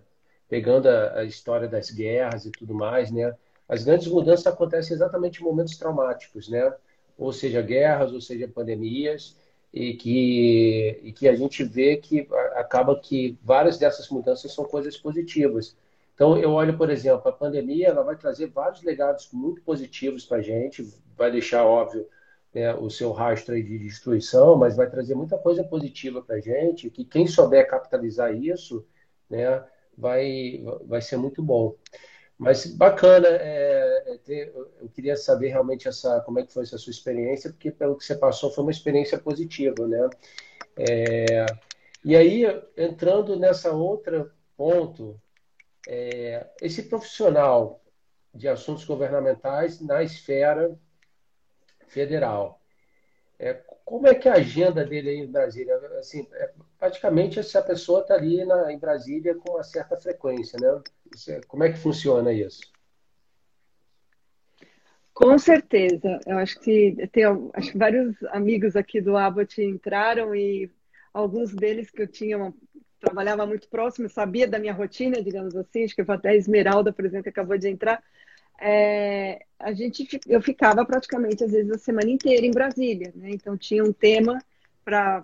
[0.50, 3.34] pegando a, a, história das guerras e tudo mais, né,
[3.68, 6.72] as grandes mudanças acontecem exatamente em momentos traumáticos, né?
[7.18, 9.36] Ou seja, guerras, ou seja, pandemias
[9.74, 14.98] e que, e que a gente vê que acaba que várias dessas mudanças são coisas
[14.98, 15.76] positivas.
[16.14, 20.38] Então, eu olho, por exemplo, a pandemia ela vai trazer vários legados muito positivos para
[20.38, 22.08] a gente, vai deixar, óbvio,
[22.56, 26.90] né, o seu rastro de destruição, mas vai trazer muita coisa positiva para a gente,
[26.90, 28.88] que quem souber capitalizar isso,
[29.30, 29.62] né,
[29.98, 31.76] vai, vai ser muito bom.
[32.38, 36.78] Mas bacana, é, é, ter, eu queria saber realmente essa, como é que foi essa
[36.78, 40.10] sua experiência, porque pelo que você passou foi uma experiência positiva, né?
[40.78, 41.46] É,
[42.06, 42.46] e aí,
[42.78, 45.20] entrando nessa outra ponto,
[45.88, 47.82] é, esse profissional
[48.34, 50.78] de assuntos governamentais na esfera
[51.88, 52.62] federal,
[53.38, 55.76] é, como é que é a agenda dele aí em Brasília?
[56.00, 60.82] Assim, é, praticamente essa pessoa está ali na, em Brasília com uma certa frequência, né?
[61.30, 62.62] É, como é que funciona isso?
[65.14, 66.20] Com certeza.
[66.26, 70.70] Eu acho que tem acho que vários amigos aqui do Abbott entraram e
[71.14, 72.54] alguns deles que eu tinha uma,
[73.00, 77.06] trabalhava muito próximo, sabia da minha rotina, digamos assim, acho que até a Esmeralda, por
[77.06, 78.04] exemplo, acabou de entrar.
[78.60, 83.30] É, a gente eu ficava praticamente às vezes a semana inteira em Brasília, né?
[83.32, 84.40] Então tinha um tema
[84.84, 85.24] para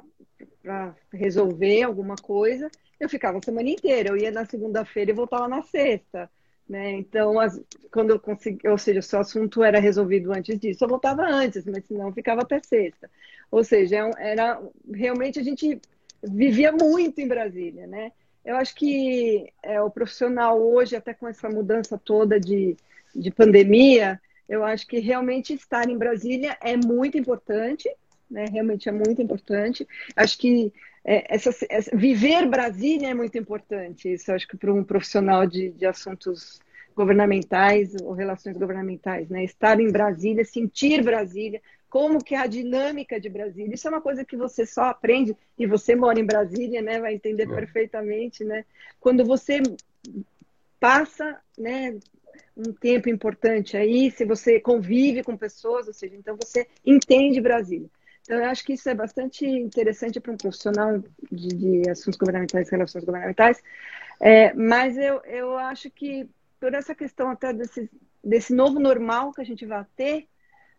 [1.14, 2.70] resolver alguma coisa
[3.02, 4.10] eu ficava a semana inteira.
[4.10, 6.30] Eu ia na segunda-feira e voltava na sexta.
[6.70, 6.92] Né?
[6.92, 7.60] Então, as,
[7.92, 11.66] quando eu consegui, ou seja, se o assunto era resolvido antes disso, eu voltava antes,
[11.66, 13.10] mas senão eu ficava até sexta.
[13.50, 14.62] Ou seja, é era
[14.94, 15.82] realmente a gente
[16.24, 18.12] vivia muito em Brasília, né?
[18.46, 22.78] Eu acho que é, o profissional hoje, até com essa mudança toda de,
[23.16, 27.90] de pandemia, eu acho que realmente estar em Brasília é muito importante,
[28.30, 28.46] né?
[28.52, 29.88] Realmente é muito importante.
[30.16, 34.12] Acho que é, essa, essa, viver Brasília é muito importante.
[34.12, 36.60] Isso acho que para um profissional de, de assuntos
[36.96, 39.44] governamentais ou relações governamentais, né?
[39.44, 43.74] Estar em Brasília, sentir Brasília, como que é a dinâmica de Brasília.
[43.74, 47.00] Isso é uma coisa que você só aprende e você mora em Brasília, né?
[47.00, 47.56] Vai entender é.
[47.56, 48.66] perfeitamente, né?
[49.00, 49.62] Quando você
[50.80, 51.98] passa, né?
[52.56, 57.90] Um tempo importante aí, se você convive com pessoas, ou seja, então você entende Brasília.
[58.24, 61.02] Então, eu acho que isso é bastante interessante para um profissional
[61.32, 63.62] de, de assuntos governamentais, relações governamentais,
[64.20, 67.90] é, mas eu, eu acho que por essa questão até desse,
[68.24, 70.28] desse novo normal que a gente vai ter,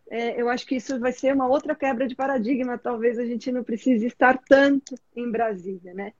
[0.09, 2.79] é, eu acho que isso vai ser uma outra quebra de paradigma.
[2.79, 6.13] Talvez a gente não precise estar tanto em Brasília, né?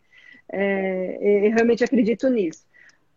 [0.51, 2.67] É, eu realmente acredito nisso.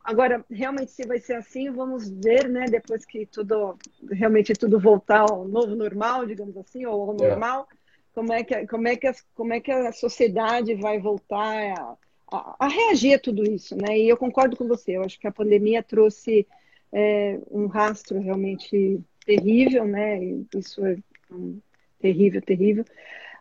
[0.05, 2.65] Agora, realmente, se vai ser assim, vamos ver, né?
[2.65, 3.75] Depois que tudo,
[4.11, 7.29] realmente tudo voltar ao novo normal, digamos assim, ou ao é.
[7.29, 7.67] normal,
[8.13, 11.97] como é que, como é que, a, como é que a sociedade vai voltar a,
[12.31, 13.97] a, a, reagir a tudo isso, né?
[13.97, 16.47] E eu concordo com você, eu acho que a pandemia trouxe
[16.93, 20.19] é, um rastro realmente terrível, né?
[20.55, 20.97] Isso é
[21.31, 21.59] um,
[21.99, 22.85] terrível, terrível.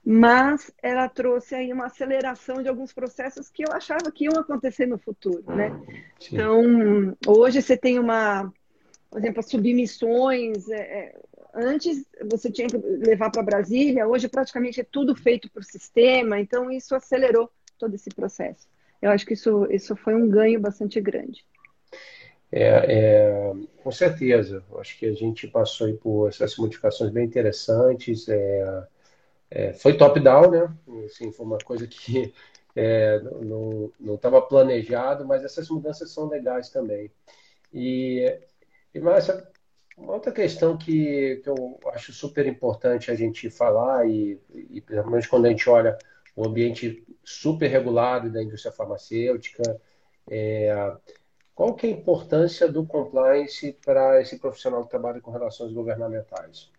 [0.05, 4.87] Mas ela trouxe aí uma aceleração de alguns processos que eu achava que iam acontecer
[4.87, 5.71] no futuro, né?
[6.21, 6.35] Sim.
[6.35, 8.53] Então, hoje você tem uma,
[9.11, 11.14] por exemplo, as submissões, é, é
[11.55, 16.69] Antes você tinha que levar para Brasília, hoje praticamente é tudo feito por sistema, então
[16.69, 18.67] isso acelerou todo esse processo.
[19.01, 21.45] Eu acho que isso, isso foi um ganho bastante grande.
[22.51, 24.64] É, é, com certeza.
[24.79, 28.29] Acho que a gente passou por essas modificações bem interessantes.
[28.29, 28.87] É,
[29.55, 30.77] é foi top-down, né?
[31.07, 32.35] Assim, foi uma coisa que
[32.75, 37.11] é, não estava planejado, mas essas mudanças são legais também.
[37.73, 38.37] E,
[38.93, 39.47] e Márcia,
[39.97, 45.29] uma outra questão que, que eu acho super importante a gente falar, e, e principalmente
[45.29, 45.97] quando a gente olha
[46.35, 49.81] o ambiente super regulado da indústria farmacêutica,
[50.29, 50.97] é,
[51.55, 56.73] qual que é a importância do compliance para esse profissional que trabalha com relações governamentais?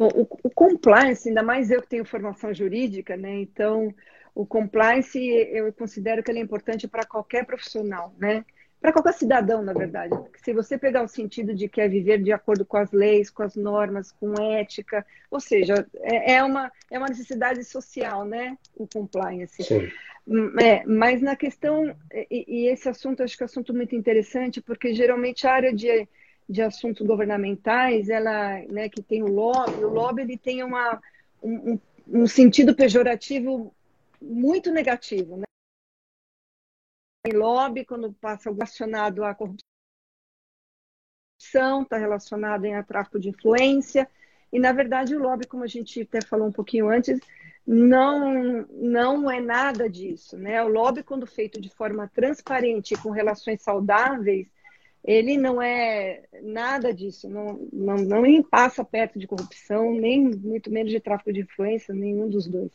[0.00, 3.34] Bom, o, o, compliance, ainda mais eu que tenho formação jurídica, né?
[3.40, 3.94] Então,
[4.34, 8.42] o compliance eu considero que ele é importante para qualquer profissional, né?
[8.80, 10.18] para qualquer cidadão, na verdade.
[10.42, 13.54] Se você pegar o sentido de quer viver de acordo com as leis, com as
[13.54, 18.56] normas, com ética, ou seja, é, é uma, é uma necessidade social, né?
[18.74, 19.62] O compliance.
[19.62, 19.86] Sim.
[20.26, 21.94] Hum, é, mas na questão,
[22.30, 25.74] e, e, esse assunto, acho que é um assunto muito interessante, porque geralmente a área
[25.74, 26.08] de,
[26.50, 31.00] de assuntos governamentais, ela, né, que tem o lobby, o lobby ele tem uma,
[31.40, 33.72] um, um sentido pejorativo
[34.20, 35.44] muito negativo, né?
[37.24, 39.62] Em lobby, quando passa relacionado à corrupção,
[41.82, 44.10] está relacionado em tráfico de influência,
[44.52, 47.20] e na verdade o lobby, como a gente até falou um pouquinho antes,
[47.64, 50.36] não, não é nada disso.
[50.36, 50.60] Né?
[50.64, 54.48] O lobby, quando feito de forma transparente, com relações saudáveis,
[55.04, 60.70] ele não é nada disso, não, não, não nem passa perto de corrupção, nem muito
[60.70, 62.70] menos de tráfico de influência, nenhum dos dois.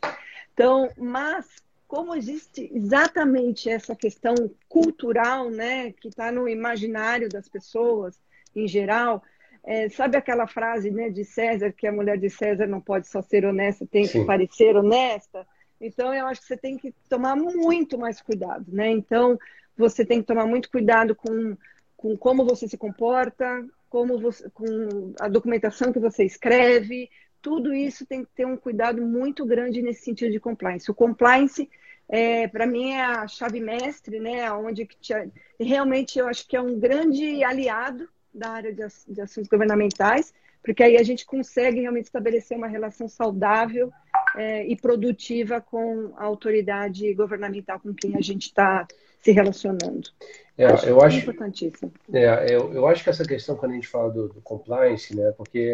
[0.53, 1.45] Então, mas
[1.87, 4.33] como existe exatamente essa questão
[4.67, 8.19] cultural, né, que está no imaginário das pessoas
[8.55, 9.21] em geral,
[9.63, 13.21] é, sabe aquela frase né, de César, que a mulher de César não pode só
[13.21, 14.21] ser honesta, tem Sim.
[14.21, 15.45] que parecer honesta?
[15.79, 18.89] Então, eu acho que você tem que tomar muito mais cuidado, né?
[18.89, 19.37] Então,
[19.77, 21.57] você tem que tomar muito cuidado com,
[22.05, 27.09] com como você se comporta, como você, com a documentação que você escreve,
[27.41, 30.91] tudo isso tem que ter um cuidado muito grande nesse sentido de compliance.
[30.91, 31.67] O compliance,
[32.07, 34.51] é, para mim, é a chave mestre, né?
[34.51, 35.13] Onde te,
[35.59, 40.31] realmente eu acho que é um grande aliado da área de, de assuntos governamentais,
[40.63, 43.91] porque aí a gente consegue realmente estabelecer uma relação saudável
[44.35, 48.85] é, e produtiva com a autoridade governamental com quem a gente está
[49.25, 50.07] se relacionando.
[50.55, 51.91] É, acho eu acho importantíssimo.
[52.13, 55.31] É, eu, eu acho que essa questão quando a gente fala do, do, compliance, né,
[55.31, 55.71] porque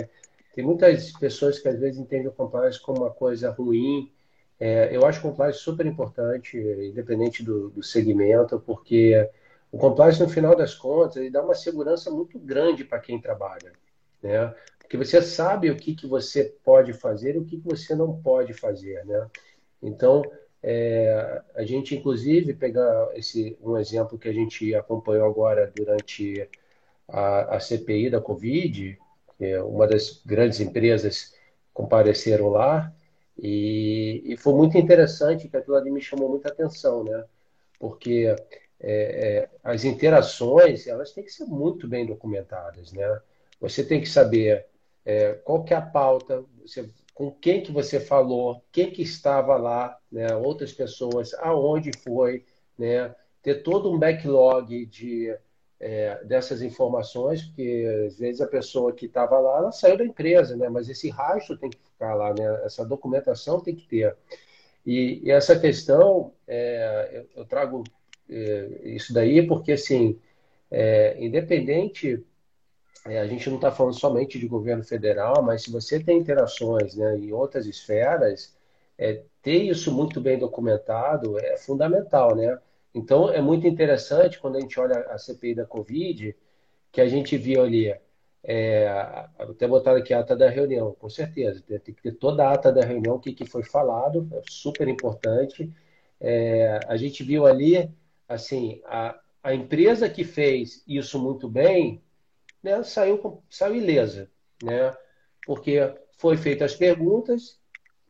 [0.55, 4.09] tem muitas pessoas que às vezes entendem o compliance como uma coisa ruim.
[4.57, 9.29] É, eu acho o compliance super importante, independente do, do segmento, porque
[9.69, 13.73] o compliance, no final das contas, ele dá uma segurança muito grande para quem trabalha,
[14.23, 14.53] né?
[14.79, 18.21] Porque você sabe o que, que você pode fazer e o que, que você não
[18.21, 19.27] pode fazer, né?
[19.81, 20.21] Então,
[20.63, 26.47] é, a gente, inclusive, pegar esse um exemplo que a gente acompanhou agora durante
[27.07, 28.97] a, a CPI da Covid,
[29.39, 31.33] é uma das grandes empresas
[31.73, 32.93] compareceram lá,
[33.37, 37.25] e, e foi muito interessante que aquilo ali me chamou muita atenção, né?
[37.79, 38.35] Porque
[38.79, 43.19] é, é, as interações elas têm que ser muito bem documentadas, né?
[43.59, 44.67] Você tem que saber
[45.03, 46.87] é, qual que é a pauta, você,
[47.21, 50.35] com quem que você falou, quem que estava lá, né?
[50.37, 52.43] Outras pessoas, aonde foi,
[52.75, 53.13] né?
[53.43, 55.31] Ter todo um backlog de
[55.79, 60.57] é, dessas informações, porque às vezes a pessoa que estava lá, ela saiu da empresa,
[60.57, 60.67] né?
[60.67, 62.65] Mas esse rastro tem que ficar lá, né?
[62.65, 64.17] Essa documentação tem que ter.
[64.83, 67.83] E, e essa questão, é, eu, eu trago
[68.27, 70.19] é, isso daí, porque assim,
[70.71, 72.25] é, independente,
[73.05, 76.95] é, a gente não está falando somente de governo federal, mas se você tem interações
[76.95, 78.55] né, em outras esferas,
[78.97, 82.59] é, ter isso muito bem documentado é fundamental, né?
[82.93, 86.35] Então é muito interessante quando a gente olha a CPI da Covid,
[86.91, 87.95] que a gente viu ali,
[88.43, 88.87] é,
[89.39, 92.71] até botar aqui a ata da reunião, com certeza, tem, que ter toda a ata
[92.71, 95.71] da reunião, o que, que foi falado, é super importante.
[96.19, 97.89] É, a gente viu ali
[98.27, 102.01] assim, a, a empresa que fez isso muito bem,
[102.63, 104.29] né, saiu, saiu ilesa,
[104.63, 104.95] né?
[105.45, 105.79] Porque
[106.17, 107.59] foi feitas as perguntas,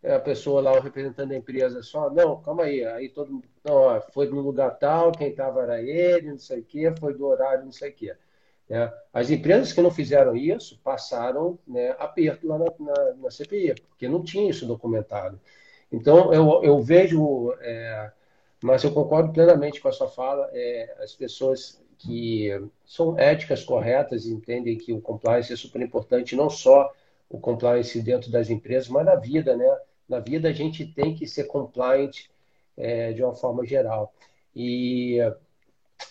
[0.04, 4.02] a pessoa lá, o representante da empresa, só, não, calma aí, aí todo mundo, não,
[4.14, 7.66] foi no lugar tal, quem estava era ele, não sei o quê, foi do horário,
[7.66, 8.16] não sei o quê.
[8.68, 8.92] Né?
[9.14, 14.08] As empresas que não fizeram isso passaram né, aperto lá na, na, na, CPI, porque
[14.08, 15.40] não tinha isso documentado.
[15.92, 18.12] Então, eu, eu vejo é,
[18.62, 20.48] mas eu concordo plenamente com a sua fala.
[20.54, 22.50] É, as pessoas que
[22.86, 26.92] são éticas corretas entendem que o compliance é super importante, não só
[27.30, 29.78] o compliance dentro das empresas, mas na vida, né?
[30.10, 32.26] Na vida a gente tem que ser compliant
[32.76, 34.14] é, de uma forma geral.
[34.56, 35.18] E,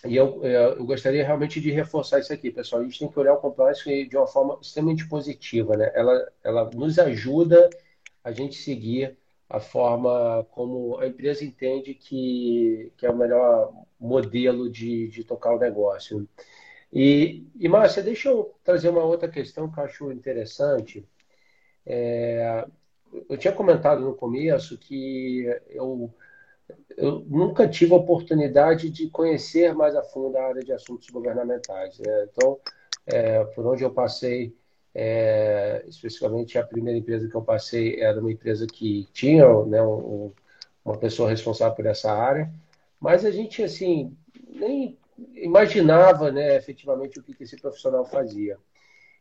[0.05, 2.81] e eu, é, eu gostaria realmente de reforçar isso aqui, pessoal.
[2.81, 5.91] A gente tem que olhar o compliance de uma forma extremamente positiva, né?
[5.93, 7.69] Ela, ela nos ajuda
[8.23, 9.17] a gente seguir
[9.51, 15.53] a forma como a empresa entende que, que é o melhor modelo de, de tocar
[15.53, 16.25] o negócio.
[16.91, 21.05] E, e Márcia, deixa eu trazer uma outra questão que eu acho interessante.
[21.85, 22.65] É,
[23.29, 26.13] eu tinha comentado no começo que eu,
[26.95, 31.99] eu nunca tive a oportunidade de conhecer mais a fundo a área de assuntos governamentais.
[31.99, 32.29] Né?
[32.31, 32.57] Então,
[33.05, 34.55] é, por onde eu passei
[34.93, 40.31] é, especificamente a primeira empresa que eu passei era uma empresa que tinha né, um,
[40.83, 42.51] uma pessoa responsável por essa área,
[42.99, 44.15] mas a gente assim
[44.49, 44.97] nem
[45.35, 48.57] imaginava né, efetivamente o que, que esse profissional fazia.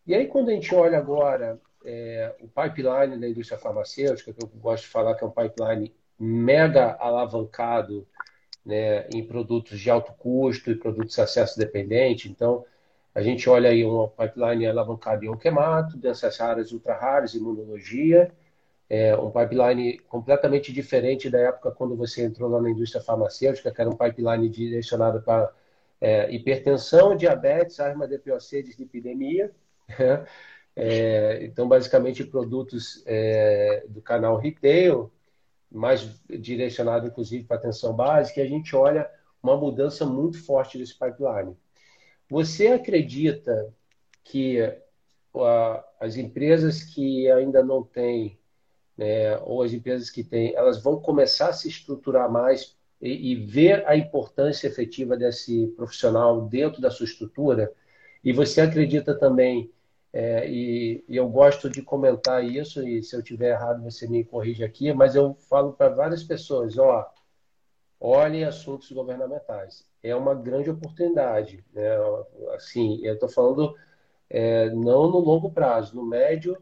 [0.06, 4.48] E aí, quando a gente olha agora é, o pipeline da indústria farmacêutica, que eu
[4.48, 8.06] gosto de falar que é um pipeline mega alavancado
[8.64, 12.30] né, em produtos de alto custo e produtos de acesso dependente.
[12.30, 12.64] Então,
[13.14, 18.32] a gente olha aí uma pipeline alavancada em onquemato, dessas áreas ultra raras, imunologia,
[18.88, 23.80] é um pipeline completamente diferente da época quando você entrou lá na indústria farmacêutica, que
[23.80, 25.52] era um pipeline direcionado para
[26.00, 29.52] é, hipertensão, diabetes, asma, DPOC, dislipidemia.
[29.98, 30.26] Né?
[30.76, 35.12] É, então, basicamente, produtos é, do canal retail,
[35.70, 39.10] mais direcionado, inclusive, para atenção básica, e a gente olha
[39.42, 41.56] uma mudança muito forte desse pipeline.
[42.30, 43.74] Você acredita
[44.22, 44.58] que
[45.98, 48.38] as empresas que ainda não têm,
[48.96, 53.34] né, ou as empresas que têm, elas vão começar a se estruturar mais e, e
[53.34, 57.72] ver a importância efetiva desse profissional dentro da sua estrutura?
[58.22, 59.70] E você acredita também
[60.12, 64.24] é, e, e, eu gosto de comentar isso, e se eu tiver errado você me
[64.24, 67.08] corrige aqui, mas eu falo para várias pessoas, ó,
[68.00, 69.84] olhem assuntos governamentais.
[70.02, 71.62] É uma grande oportunidade.
[71.72, 71.88] Né?
[72.54, 73.76] Assim, eu estou falando
[74.30, 76.56] é, não no longo prazo, no médio,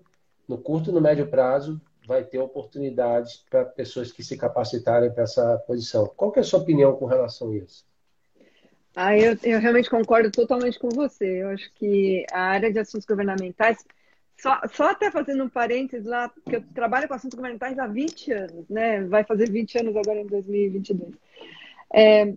[0.49, 5.25] no curto e no médio prazo, vai ter oportunidades para pessoas que se capacitarem para
[5.25, 6.11] essa posição.
[6.17, 7.87] Qual é a sua opinião com relação a isso?
[8.97, 11.43] Ah, eu, eu realmente concordo totalmente com você.
[11.43, 13.85] Eu acho que a área de assuntos governamentais,
[14.39, 18.33] só, só até fazendo um parênteses lá, porque eu trabalho com assuntos governamentais há 20
[18.33, 19.03] anos, né?
[19.05, 21.13] Vai fazer 20 anos agora em 2022.
[21.93, 22.35] É,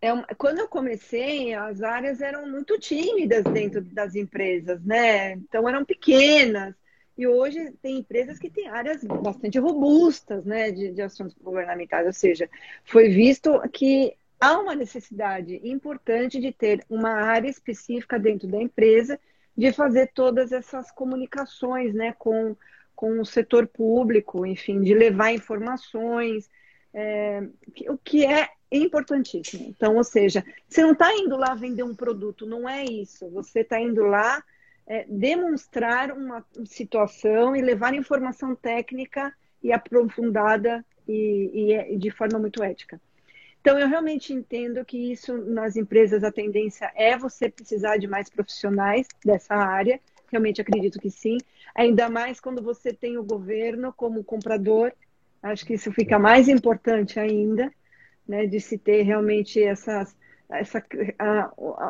[0.00, 5.32] é quando eu comecei, as áreas eram muito tímidas dentro das empresas, né?
[5.32, 6.74] Então eram pequenas.
[7.16, 12.06] E hoje tem empresas que têm áreas bastante robustas, né, de, de assuntos governamentais.
[12.06, 12.50] Ou seja,
[12.84, 19.20] foi visto que há uma necessidade importante de ter uma área específica dentro da empresa
[19.56, 22.56] de fazer todas essas comunicações né, com,
[22.94, 26.48] com o setor público, enfim, de levar informações,
[26.92, 27.42] é,
[27.88, 29.66] o que é importantíssimo.
[29.68, 33.28] Então, ou seja, você não está indo lá vender um produto, não é isso.
[33.30, 34.42] Você está indo lá
[34.86, 39.32] é, demonstrar uma situação e levar informação técnica
[39.62, 43.00] e aprofundada e, e de forma muito ética.
[43.64, 48.28] Então, eu realmente entendo que isso nas empresas a tendência é você precisar de mais
[48.28, 49.98] profissionais dessa área.
[50.30, 51.38] Realmente acredito que sim.
[51.74, 54.92] Ainda mais quando você tem o governo como comprador.
[55.42, 57.72] Acho que isso fica mais importante ainda,
[58.28, 60.14] né, de se ter realmente essas
[60.58, 60.84] essa,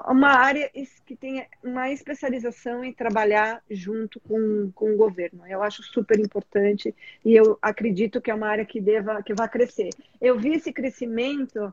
[0.09, 0.71] uma área
[1.05, 5.47] que tenha uma especialização em trabalhar junto com, com o governo.
[5.47, 6.95] Eu acho super importante
[7.25, 9.91] e eu acredito que é uma área que deva que vai crescer.
[10.21, 11.73] Eu vi esse crescimento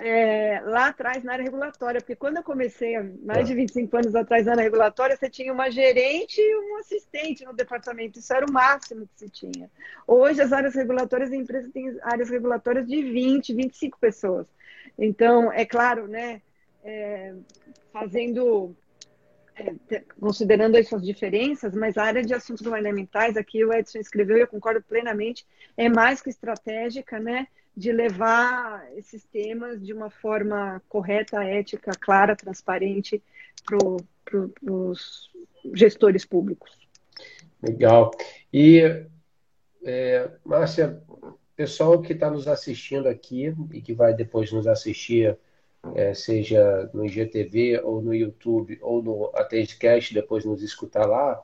[0.00, 4.46] é, lá atrás na área regulatória, porque quando eu comecei, mais de 25 anos atrás
[4.46, 8.52] na área regulatória, você tinha uma gerente e um assistente no departamento, isso era o
[8.52, 9.70] máximo que se tinha.
[10.06, 14.46] Hoje, as áreas regulatórias, a empresa tem áreas regulatórias de 20, 25 pessoas.
[14.98, 16.42] Então, é claro, né,
[16.84, 17.34] é,
[17.92, 18.74] fazendo,
[19.56, 24.40] é, considerando essas diferenças, mas a área de assuntos governamentais, aqui o Edson escreveu e
[24.40, 30.82] eu concordo plenamente, é mais que estratégica, né, de levar esses temas de uma forma
[30.88, 33.22] correta, ética, clara, transparente
[33.64, 33.78] para
[34.24, 35.30] pro, os
[35.74, 36.70] gestores públicos.
[37.62, 38.10] Legal.
[38.52, 39.04] E,
[39.84, 41.02] é, Márcia,
[41.60, 45.36] pessoal que está nos assistindo aqui e que vai depois nos assistir,
[45.94, 51.38] é, seja no IGTV ou no YouTube ou no Atendcast, depois nos escutar lá,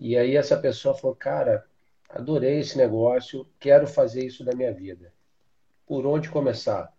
[0.00, 1.64] e aí essa pessoa falou, cara,
[2.08, 5.12] adorei esse negócio, quero fazer isso da minha vida.
[5.86, 6.92] Por onde começar?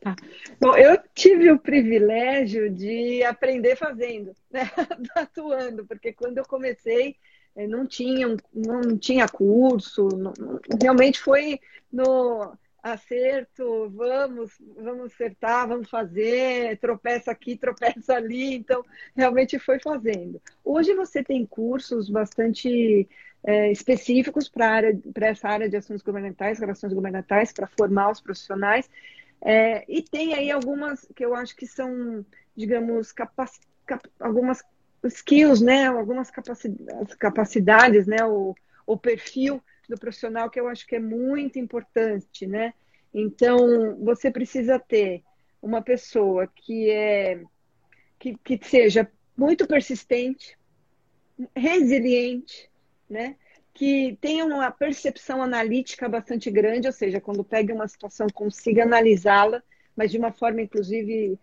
[0.00, 0.16] Tá.
[0.60, 4.68] Bom, eu tive o privilégio de aprender fazendo, né?
[5.14, 7.14] atuando, porque quando eu comecei,
[7.68, 10.32] não tinha, não tinha curso, não,
[10.80, 12.52] realmente foi no
[12.82, 18.84] acerto, vamos, vamos acertar, vamos fazer, tropeça aqui, tropeça ali, então
[19.16, 20.40] realmente foi fazendo.
[20.64, 23.08] Hoje você tem cursos bastante
[23.42, 24.92] é, específicos para
[25.22, 28.88] essa área de assuntos governamentais, relações governamentais, para formar os profissionais,
[29.40, 32.24] é, e tem aí algumas que eu acho que são,
[32.56, 33.12] digamos,
[34.20, 34.62] algumas
[35.14, 36.30] skills, né, algumas
[37.18, 38.54] capacidades, né, o,
[38.86, 42.74] o perfil do profissional que eu acho que é muito importante, né?
[43.14, 45.22] Então, você precisa ter
[45.62, 47.40] uma pessoa que é
[48.18, 50.56] que, que seja muito persistente,
[51.54, 52.68] resiliente,
[53.08, 53.36] né?
[53.72, 59.62] Que tenha uma percepção analítica bastante grande, ou seja, quando pega uma situação consiga analisá-la,
[59.94, 61.38] mas de uma forma inclusive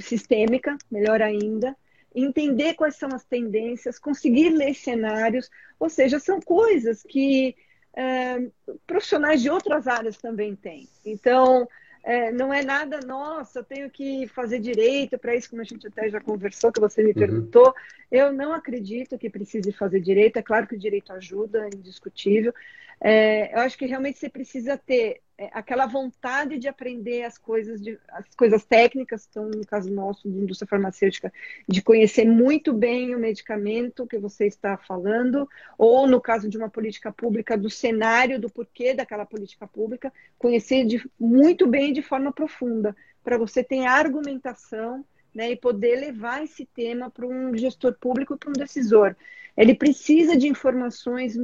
[0.00, 1.76] sistêmica, melhor ainda,
[2.14, 7.56] entender quais são as tendências, conseguir ler cenários, ou seja, são coisas que
[7.96, 8.46] é,
[8.86, 10.88] profissionais de outras áreas também têm.
[11.04, 11.68] Então,
[12.04, 15.86] é, não é nada, nossa, eu tenho que fazer direito para isso, como a gente
[15.86, 17.14] até já conversou, que você me uhum.
[17.14, 17.74] perguntou.
[18.12, 22.52] Eu não acredito que precise fazer direito, é claro que o direito ajuda, é indiscutível.
[23.00, 27.82] É, eu acho que realmente você precisa ter é, aquela vontade de aprender as coisas,
[27.82, 31.32] de, as coisas técnicas, então, no caso nosso, de indústria farmacêutica,
[31.68, 36.70] de conhecer muito bem o medicamento que você está falando, ou no caso de uma
[36.70, 42.32] política pública, do cenário, do porquê daquela política pública, conhecer de, muito bem de forma
[42.32, 48.36] profunda, para você ter argumentação né, e poder levar esse tema para um gestor público
[48.36, 49.16] para um decisor.
[49.56, 51.36] Ele precisa de informações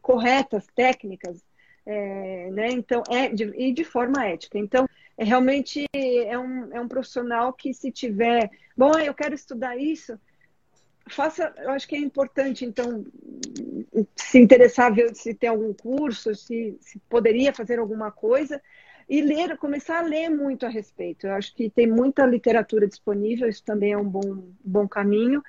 [0.00, 1.42] corretas, técnicas,
[1.86, 2.68] é, né?
[2.68, 4.58] Então, é de, e de forma ética.
[4.58, 9.76] Então, é, realmente é um, é um profissional que se tiver, bom, eu quero estudar
[9.76, 10.18] isso,
[11.08, 13.04] faça, eu acho que é importante, então,
[14.16, 18.60] se interessar, ver se tem algum curso, se, se poderia fazer alguma coisa,
[19.08, 21.26] e ler, começar a ler muito a respeito.
[21.26, 25.42] Eu acho que tem muita literatura disponível, isso também é um bom, bom caminho,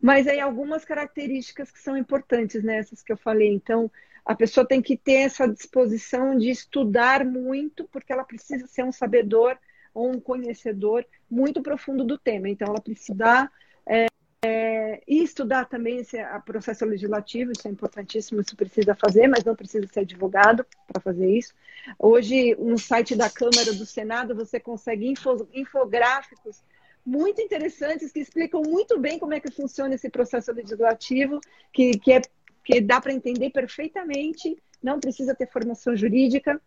[0.00, 3.52] mas aí algumas características que são importantes nessas que eu falei.
[3.52, 3.90] Então,
[4.24, 8.92] a pessoa tem que ter essa disposição de estudar muito, porque ela precisa ser um
[8.92, 9.58] sabedor
[9.94, 12.48] ou um conhecedor muito profundo do tema.
[12.48, 13.50] Então, ela precisa
[13.86, 14.06] é,
[14.44, 19.86] é, estudar também esse processo legislativo, isso é importantíssimo, isso precisa fazer, mas não precisa
[19.86, 21.54] ser advogado para fazer isso.
[21.98, 26.62] Hoje, no site da Câmara do Senado, você consegue info, infográficos
[27.06, 31.40] muito interessantes que explicam muito bem como é que funciona esse processo legislativo,
[31.72, 32.20] que, que é
[32.64, 36.60] que dá para entender perfeitamente, não precisa ter formação jurídica.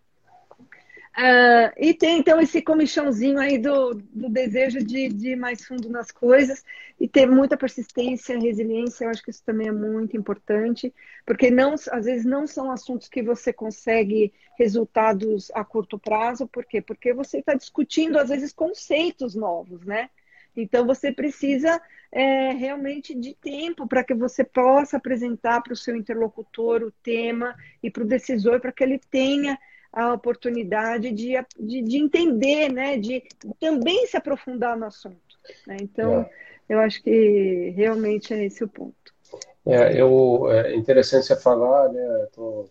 [1.18, 5.90] Uh, e tem então esse comichãozinho aí do, do desejo de, de ir mais fundo
[5.90, 6.64] nas coisas
[6.98, 10.94] e ter muita persistência, resiliência, eu acho que isso também é muito importante,
[11.26, 16.64] porque não, às vezes não são assuntos que você consegue resultados a curto prazo, por
[16.64, 16.82] quê?
[16.82, 20.10] Porque você está discutindo, às vezes, conceitos novos, né?
[20.56, 21.82] Então, você precisa
[22.12, 27.56] é, realmente de tempo para que você possa apresentar para o seu interlocutor o tema
[27.82, 29.58] e para o decisor, para que ele tenha
[29.92, 33.24] a oportunidade de, de, de, entender, né, de
[33.60, 35.18] também se aprofundar no assunto.
[35.66, 35.78] Né?
[35.82, 36.30] Então, é.
[36.70, 38.96] eu acho que realmente é esse o ponto.
[39.66, 42.70] É, eu, é interessante você falar, né, estou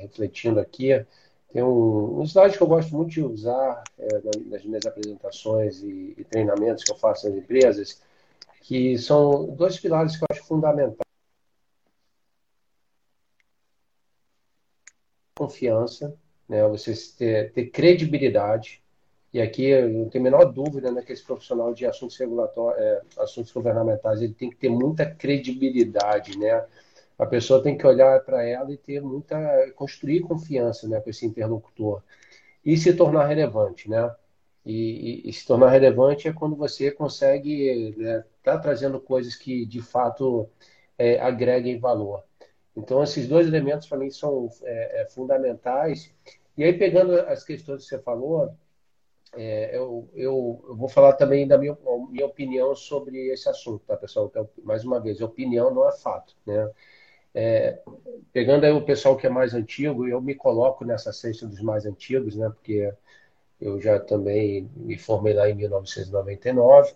[0.00, 1.04] refletindo aqui,
[1.52, 4.08] tem um, um slide que eu gosto muito de usar é,
[4.46, 8.00] nas minhas apresentações e, e, treinamentos que eu faço nas empresas,
[8.62, 10.98] que são dois pilares que eu acho fundamentais.
[15.36, 16.14] Confiança,
[16.48, 18.82] né, você ter, ter credibilidade,
[19.32, 22.80] e aqui eu não tenho a menor dúvida né, que esse profissional de assuntos regulatórios,
[22.80, 26.64] é, assuntos governamentais, ele tem que ter muita credibilidade, né?
[27.20, 29.38] A pessoa tem que olhar para ela e ter muita
[29.76, 32.02] construir confiança né, com esse interlocutor
[32.64, 34.14] e se tornar relevante, né?
[34.64, 39.36] E, e, e se tornar relevante é quando você consegue estar né, tá trazendo coisas
[39.36, 40.48] que de fato
[40.98, 42.24] é, agreguem valor.
[42.74, 46.14] Então esses dois elementos para mim são é, é, fundamentais.
[46.56, 48.50] E aí pegando as questões que você falou,
[49.34, 51.76] é, eu, eu, eu, vou falar também da minha,
[52.10, 54.26] minha opinião sobre esse assunto, tá, pessoal?
[54.26, 56.70] Então, mais uma vez, opinião não é fato, né?
[57.34, 57.80] É,
[58.32, 61.86] pegando aí o pessoal que é mais antigo, eu me coloco nessa cesta dos mais
[61.86, 62.48] antigos, né?
[62.48, 62.92] Porque
[63.60, 66.94] eu já também me formei lá em 1999.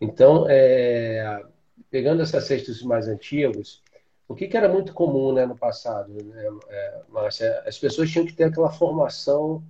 [0.00, 1.42] Então, é,
[1.90, 3.82] pegando essa cesta dos mais antigos,
[4.28, 7.62] o que, que, era muito comum né, no passado, né, é, Márcia?
[7.66, 9.62] As pessoas tinham que ter aquela formação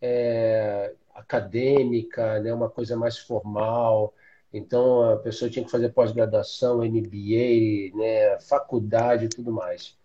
[0.00, 4.12] é, acadêmica, né, uma coisa mais formal,
[4.52, 9.96] então a pessoa tinha que fazer pós-graduação, MBA, né, faculdade e tudo mais.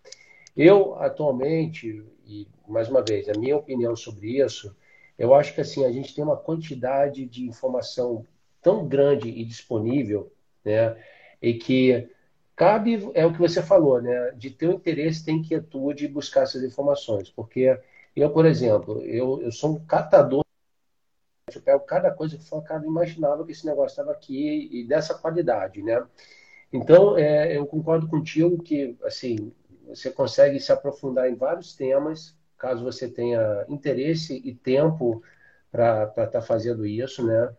[0.56, 4.74] Eu atualmente, e mais uma vez, a minha opinião sobre isso,
[5.18, 8.24] eu acho que assim a gente tem uma quantidade de informação
[8.62, 10.32] tão grande e disponível,
[10.64, 10.96] né,
[11.42, 12.08] e que
[12.56, 16.42] cabe é o que você falou, né, de ter o interesse, ter inquietude e buscar
[16.42, 17.78] essas informações, porque
[18.16, 20.42] eu, por exemplo, eu, eu sou um catador
[21.56, 24.84] eu pego cada coisa que eu cara, não imaginava que esse negócio estava aqui e
[24.84, 26.04] dessa qualidade, né?
[26.72, 29.52] Então, é, eu concordo contigo que, assim,
[29.86, 35.22] você consegue se aprofundar em vários temas, caso você tenha interesse e tempo
[35.72, 37.54] para estar tá fazendo isso, né?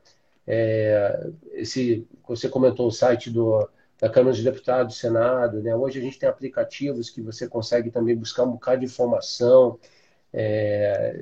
[0.45, 3.67] É, esse, você comentou o site do,
[3.99, 5.75] da Câmara dos Deputados, do Senado, né?
[5.75, 9.79] Hoje a gente tem aplicativos que você consegue também buscar um bocado de informação,
[10.31, 11.21] É,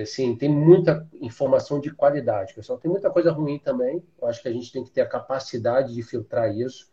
[0.00, 2.78] assim, tem muita informação de qualidade, pessoal.
[2.78, 4.02] Tem muita coisa ruim também.
[4.20, 6.90] Eu acho que a gente tem que ter a capacidade de filtrar isso.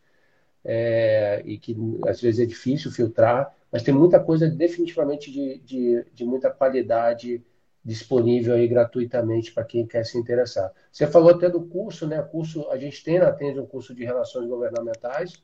[0.66, 1.76] É, e que
[2.08, 7.44] às vezes é difícil filtrar, mas tem muita coisa definitivamente de, de, de muita qualidade
[7.84, 10.72] disponível aí gratuitamente para quem quer se interessar.
[10.90, 12.22] Você falou até do curso, né?
[12.22, 15.44] Curso, a gente tem na Atende um curso de relações governamentais,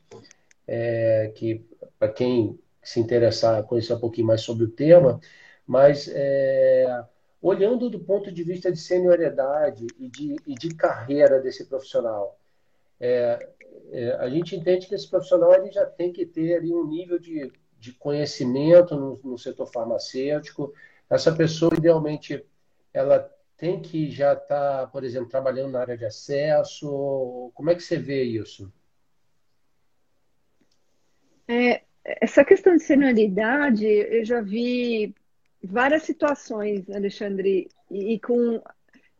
[0.66, 1.66] é, que
[1.98, 5.20] para quem se interessar, conhecer um pouquinho mais sobre o tema,
[5.66, 7.04] mas é,
[7.40, 12.38] olhando do ponto de vista de senioriedade e de, e de carreira desse profissional,
[12.98, 13.48] é,
[13.92, 17.18] é, a gente entende que esse profissional ele já tem que ter ali um nível
[17.18, 20.72] de, de conhecimento no, no setor farmacêutico,
[21.08, 22.44] essa pessoa, idealmente,
[22.94, 24.46] ela tem que já estar,
[24.82, 27.50] tá, por exemplo, trabalhando na área de acesso?
[27.52, 28.72] Como é que você vê isso?
[31.48, 35.14] É, essa questão de senioridade, eu já vi
[35.62, 38.62] várias situações, Alexandre, e, e com,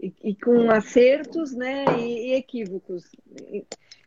[0.01, 3.05] e, e, com acertos né, e, e equívocos.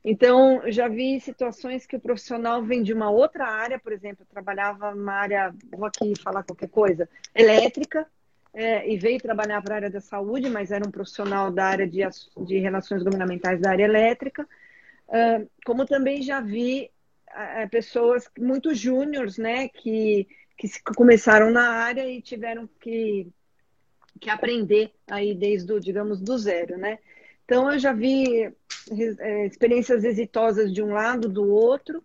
[0.03, 4.93] Então, já vi situações que o profissional vem de uma outra área, por exemplo, trabalhava
[4.93, 8.05] numa área, vou aqui falar qualquer coisa, elétrica,
[8.53, 11.87] é, e veio trabalhar para a área da saúde, mas era um profissional da área
[11.87, 12.01] de,
[12.45, 14.47] de relações governamentais da área elétrica.
[15.07, 16.89] Uh, como também já vi
[17.69, 20.27] pessoas muito júniores, né, que,
[20.57, 23.27] que começaram na área e tiveram que,
[24.19, 26.99] que aprender aí desde, o, digamos, do zero, né?
[27.45, 28.53] Então, eu já vi
[29.19, 32.03] é, experiências exitosas de um lado, do outro,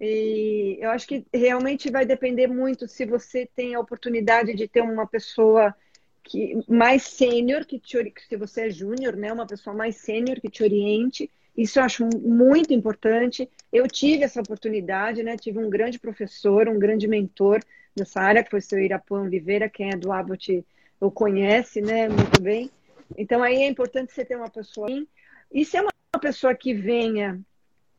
[0.00, 4.80] e eu acho que realmente vai depender muito se você tem a oportunidade de ter
[4.80, 5.74] uma pessoa
[6.22, 7.96] que mais sênior, que te,
[8.28, 11.28] se você é júnior, né, uma pessoa mais sênior que te oriente.
[11.58, 13.50] Isso eu acho muito importante.
[13.72, 15.36] Eu tive essa oportunidade, né?
[15.36, 17.60] Tive um grande professor, um grande mentor
[17.96, 20.64] nessa área, que foi o seu Irapuã Oliveira, quem é do Abbott
[21.00, 22.70] o conhece, né, muito bem.
[23.16, 25.06] Então, aí é importante você ter uma pessoa assim.
[25.52, 27.40] E é uma pessoa que venha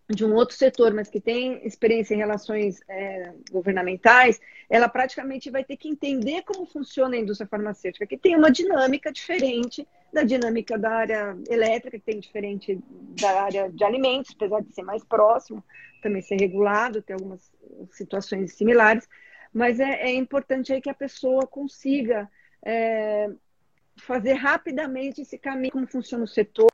[0.10, 5.64] de um outro setor, mas que tem experiência em relações é, governamentais, ela praticamente vai
[5.64, 10.80] ter que entender como funciona a indústria farmacêutica, que tem uma dinâmica diferente da dinâmica
[10.80, 12.80] da área elétrica, que tem diferente
[13.22, 15.64] da área de alimentos, apesar de ser mais próximo,
[16.01, 17.51] também ser regulado, ter algumas
[17.91, 19.07] situações similares,
[19.53, 22.28] mas é, é importante aí que a pessoa consiga
[22.66, 23.30] é,
[23.97, 26.68] fazer rapidamente esse caminho, como funciona o setor,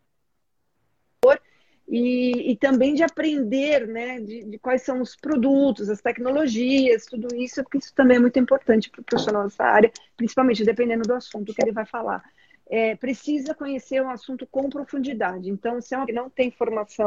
[1.88, 7.34] e, e também de aprender né, de, de, quais são os produtos, as tecnologias, tudo
[7.36, 11.14] isso, porque isso também é muito importante para o profissional dessa área, principalmente dependendo do
[11.14, 12.24] assunto que ele vai falar.
[12.68, 15.50] É, precisa conhecer um assunto com profundidade.
[15.50, 17.06] Então, se é uma que não tem formação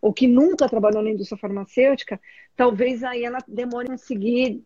[0.00, 2.20] ou que nunca trabalhou na indústria farmacêutica,
[2.54, 4.62] talvez aí ela demore a conseguir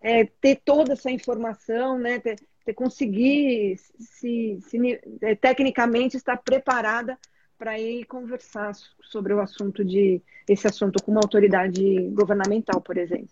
[0.00, 7.18] é, ter toda essa informação, né, ter, ter conseguir se, se, é, tecnicamente estar preparada
[7.64, 13.30] para ir conversar sobre o assunto de esse assunto com uma autoridade governamental, por exemplo.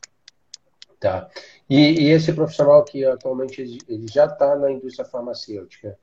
[0.98, 1.28] Tá.
[1.68, 5.98] E, e esse profissional que atualmente ele já está na indústria farmacêutica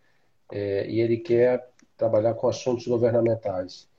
[0.52, 3.90] é, e ele quer trabalhar com assuntos governamentais.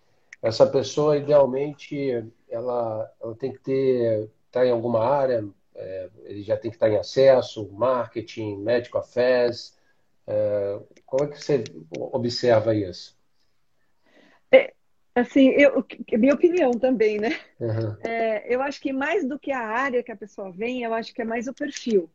[0.40, 6.44] Essa pessoa, idealmente, ela, ela tem que ter estar tá em alguma área, é, ele
[6.44, 9.76] já tem que estar tá em acesso, marketing, medical affairs.
[10.24, 13.18] É, como é que você observa isso?
[14.52, 14.72] É,
[15.14, 17.38] assim, eu, minha opinião também, né?
[17.58, 17.96] Uhum.
[18.02, 21.14] É, eu acho que mais do que a área que a pessoa vem, eu acho
[21.14, 22.10] que é mais o perfil.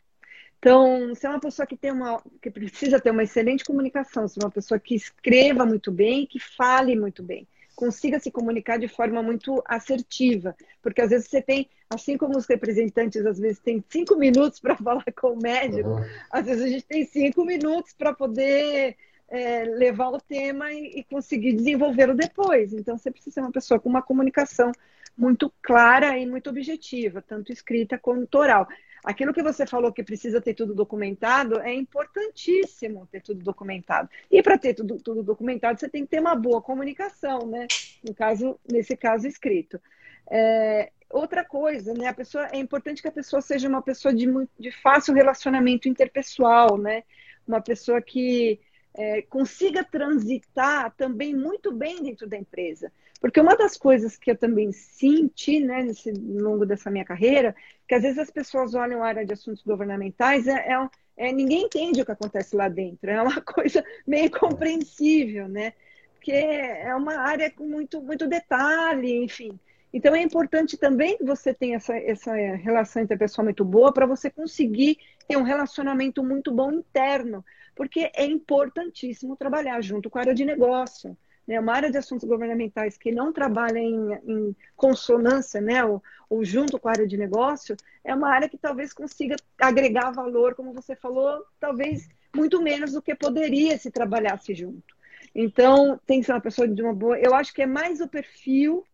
[0.60, 4.40] Então, se é uma pessoa que tem uma, que precisa ter uma excelente comunicação, se
[4.42, 8.88] é uma pessoa que escreva muito bem, que fale muito bem, consiga se comunicar de
[8.88, 13.84] forma muito assertiva, porque às vezes você tem, assim como os representantes às vezes têm
[13.90, 16.06] cinco minutos para falar com o médico, uhum.
[16.32, 18.96] às vezes a gente tem cinco minutos para poder
[19.30, 22.74] é, levar o tema e, e conseguir desenvolvê-lo depois.
[22.74, 24.72] Então, você precisa ser uma pessoa com uma comunicação
[25.18, 28.68] muito clara e muito objetiva, tanto escrita quanto oral.
[29.06, 34.10] Aquilo que você falou que precisa ter tudo documentado é importantíssimo ter tudo documentado.
[34.32, 37.68] E para ter tudo, tudo, documentado, você tem que ter uma boa comunicação, né?
[38.04, 39.80] No caso, nesse caso, escrito.
[40.28, 42.08] É, outra coisa, né?
[42.08, 44.28] A pessoa é importante que a pessoa seja uma pessoa de,
[44.60, 47.04] de fácil relacionamento interpessoal, né?
[47.48, 48.60] Uma pessoa que
[48.98, 52.92] é, consiga transitar também muito bem dentro da empresa.
[53.20, 57.56] Porque uma das coisas que eu também senti, né, nesse longo dessa minha carreira,
[57.88, 61.64] que às vezes as pessoas olham a área de assuntos governamentais, é, é, é, ninguém
[61.64, 65.74] entende o que acontece lá dentro, é uma coisa meio compreensível, né?
[66.16, 69.60] Porque é uma área com muito, muito detalhe, enfim.
[69.96, 74.30] Então é importante também que você tenha essa, essa relação interpessoal muito boa para você
[74.30, 80.36] conseguir ter um relacionamento muito bom interno, porque é importantíssimo trabalhar junto com a área
[80.36, 81.18] de negócio.
[81.48, 81.58] Né?
[81.58, 85.82] Uma área de assuntos governamentais que não trabalha em, em consonância, né?
[85.86, 90.12] Ou, ou, junto com a área de negócio, é uma área que talvez consiga agregar
[90.12, 94.94] valor, como você falou, talvez muito menos do que poderia se trabalhasse junto.
[95.34, 97.18] Então, tem que ser uma pessoa de uma boa.
[97.18, 98.86] Eu acho que é mais o perfil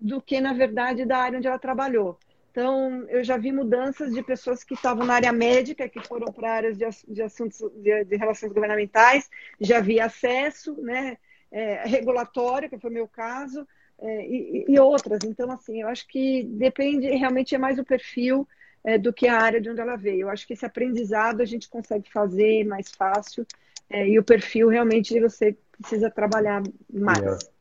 [0.00, 2.18] do que, na verdade, da área onde ela trabalhou.
[2.50, 6.52] Então, eu já vi mudanças de pessoas que estavam na área médica, que foram para
[6.52, 9.28] áreas de, de assuntos de, de, relações governamentais,
[9.60, 11.18] já vi acesso, né,
[11.52, 13.68] é, regulatório, que foi o meu caso,
[13.98, 15.20] é, e, e, outras.
[15.24, 18.48] Então, assim, eu acho que depende, realmente é mais o perfil
[18.82, 20.22] é, do que a área de onde ela veio.
[20.22, 23.46] Eu acho que esse aprendizado a gente consegue fazer mais fácil,
[23.90, 27.44] é, e o perfil realmente você precisa trabalhar mais.
[27.44, 27.56] É.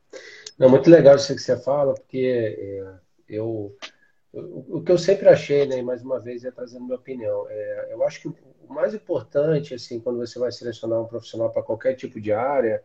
[0.57, 3.75] Não, muito legal isso que você fala, porque é, eu
[4.33, 8.03] o que eu sempre achei, né, mais uma vez é trazendo minha opinião, é, eu
[8.03, 12.19] acho que o mais importante, assim, quando você vai selecionar um profissional para qualquer tipo
[12.19, 12.83] de área,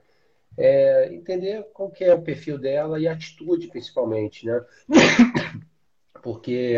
[0.57, 4.65] é entender qual que é o perfil dela e a atitude, principalmente, né?
[6.23, 6.77] Porque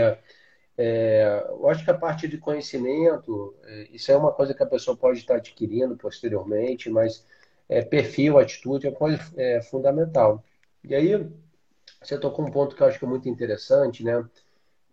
[0.76, 4.66] é, eu acho que a parte de conhecimento, é, isso é uma coisa que a
[4.66, 7.26] pessoa pode estar adquirindo posteriormente, mas
[7.68, 10.42] é, perfil, atitude é coisa é, fundamental.
[10.84, 11.30] E aí,
[12.02, 14.24] você tocou um ponto que eu acho que é muito interessante, né?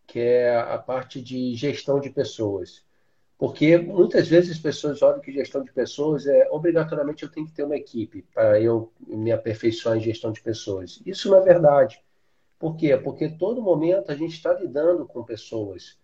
[0.08, 2.84] Que é a parte de gestão de pessoas.
[3.38, 7.54] Porque muitas vezes as pessoas olham que gestão de pessoas é obrigatoriamente eu tenho que
[7.54, 11.02] ter uma equipe para eu me aperfeiçoar em gestão de pessoas.
[11.06, 12.04] Isso não é verdade.
[12.60, 12.98] Por quê?
[12.98, 15.98] Porque todo momento a gente está lidando com pessoas.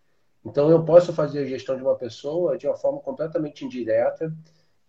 [0.46, 4.34] Então eu posso fazer a gestão de uma pessoa de uma forma completamente indireta.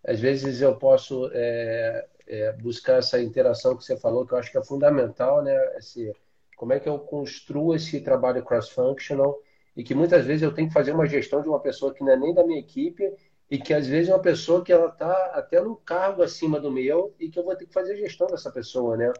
[0.05, 4.51] Às vezes eu posso é, é, buscar essa interação que você falou, que eu acho
[4.51, 5.55] que é fundamental, né?
[5.77, 6.13] Esse,
[6.55, 9.39] como é que eu construo esse trabalho cross-functional
[9.75, 12.11] e que muitas vezes eu tenho que fazer uma gestão de uma pessoa que não
[12.11, 13.13] é nem da minha equipe
[13.49, 16.71] e que às vezes é uma pessoa que ela está até no cargo acima do
[16.71, 19.13] meu e que eu vou ter que fazer gestão dessa pessoa, né?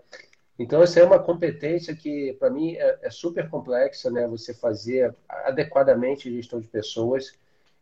[0.59, 4.27] Então essa é uma competência que para mim é, é, super complexa, né?
[4.27, 7.33] Você fazer adequadamente gestão de pessoas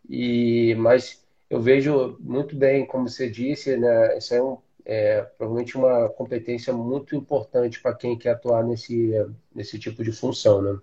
[0.08, 4.18] e mas eu vejo muito bem, como você disse, né?
[4.18, 9.12] Isso é um é provavelmente uma competência muito importante para quem quer atuar nesse,
[9.54, 10.80] nesse tipo de função, né?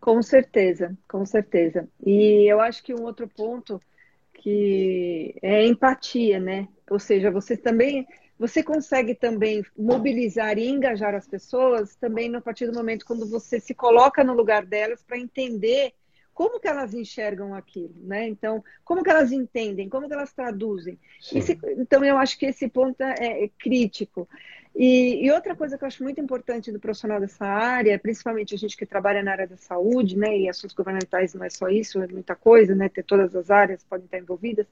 [0.00, 1.88] Com certeza, com certeza.
[2.04, 3.80] E eu acho que um outro ponto
[4.34, 6.68] que é a empatia, né?
[6.90, 8.06] Ou seja, você também
[8.38, 13.60] você consegue também mobilizar e engajar as pessoas também no partir do momento quando você
[13.60, 15.94] se coloca no lugar delas para entender
[16.34, 18.28] como que elas enxergam aquilo, né?
[18.28, 20.98] Então, como que elas entendem, como que elas traduzem.
[21.32, 24.28] Esse, então, eu acho que esse ponto é, é crítico.
[24.74, 28.58] E, e, outra coisa que eu acho muito importante do profissional dessa área, principalmente a
[28.58, 30.36] gente que trabalha na área da saúde, né?
[30.36, 32.88] E assuntos governamentais não é só isso, é muita coisa, né?
[32.88, 34.66] Ter todas as áreas podem estar envolvidas.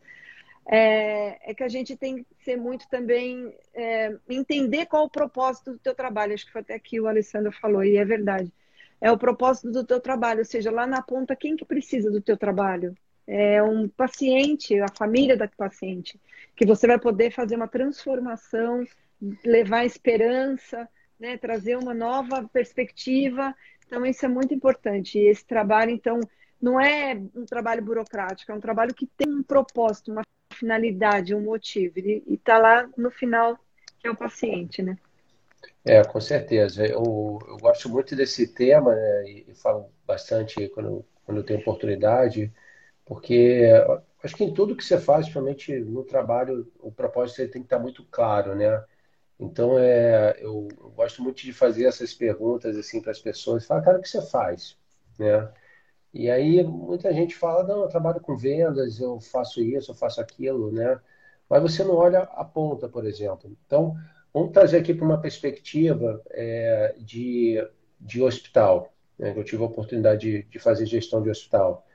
[0.67, 5.73] É, é que a gente tem que ser muito também é, entender qual o propósito
[5.73, 6.35] do teu trabalho.
[6.35, 8.53] Acho que foi até aqui o Alessandro falou, e é verdade
[9.03, 12.21] é o propósito do teu trabalho, ou seja, lá na ponta, quem que precisa do
[12.21, 12.95] teu trabalho?
[13.27, 16.21] É um paciente, a família da paciente,
[16.55, 18.87] que você vai poder fazer uma transformação,
[19.45, 20.89] levar esperança,
[21.19, 23.53] né, trazer uma nova perspectiva.
[23.85, 25.19] Então, isso é muito importante.
[25.19, 26.21] E esse trabalho, então,
[26.61, 30.23] não é um trabalho burocrático, é um trabalho que tem um propósito, uma
[30.53, 31.99] finalidade, um motivo.
[31.99, 33.59] E está lá no final,
[33.99, 34.97] que é o paciente, né?
[35.85, 36.87] É, com certeza.
[36.87, 41.59] Eu, eu gosto muito desse tema, né, e, e falo bastante quando, quando eu tenho
[41.61, 42.53] oportunidade,
[43.07, 43.63] porque
[44.25, 47.79] acho que em tudo que você faz, principalmente no trabalho, o propósito tem que estar
[47.81, 48.85] muito claro, né?
[49.41, 53.67] Então, é, eu, eu gosto muito de fazer essas perguntas assim para as pessoas.
[53.67, 54.77] Fala, cara, o que você faz?
[55.19, 55.53] Né?
[56.13, 60.21] E aí muita gente fala, não, eu trabalho com vendas, eu faço isso, eu faço
[60.21, 61.01] aquilo, né?
[61.49, 63.51] Mas você não olha a ponta, por exemplo.
[63.67, 63.97] Então,
[64.33, 67.67] Vamos trazer aqui para uma perspectiva é, de,
[68.01, 68.93] de hospital.
[69.19, 69.35] Né?
[69.37, 71.87] Eu tive a oportunidade de, de fazer gestão de hospital.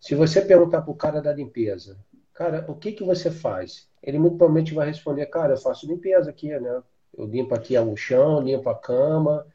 [0.00, 1.98] Se você perguntar para o cara da limpeza,
[2.32, 3.88] cara, o que, que você faz?
[4.02, 6.82] Ele muito provavelmente vai responder, cara, eu faço limpeza aqui, né?
[7.16, 9.46] Eu limpo aqui o chão, limpo a cama.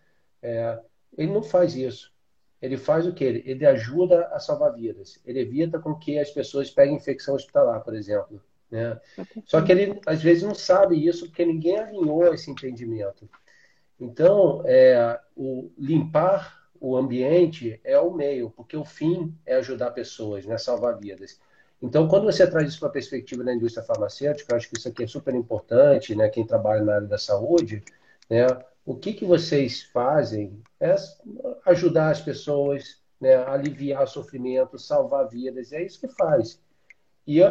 [0.42, 0.80] É...
[1.18, 2.14] Ele não faz isso.
[2.62, 3.24] Ele faz o que?
[3.24, 5.20] Ele ajuda a salvar vidas.
[5.26, 8.42] Ele evita com que as pessoas peguem infecção hospitalar, por exemplo.
[8.70, 8.99] Né?
[9.45, 13.30] Só que ele, às vezes, não sabe isso porque ninguém alinhou esse entendimento.
[13.99, 20.45] Então, é, o limpar o ambiente é o meio, porque o fim é ajudar pessoas,
[20.45, 20.57] né?
[20.57, 21.39] salvar vidas.
[21.82, 24.88] Então, quando você traz isso para a perspectiva da indústria farmacêutica, eu acho que isso
[24.88, 26.30] aqui é super importante, né?
[26.30, 27.84] quem trabalha na área da saúde,
[28.30, 28.45] né?
[28.86, 30.95] o que, que vocês fazem é
[31.65, 36.61] ajudar as pessoas, né, aliviar sofrimento, salvar vidas, é isso que faz.
[37.26, 37.41] E,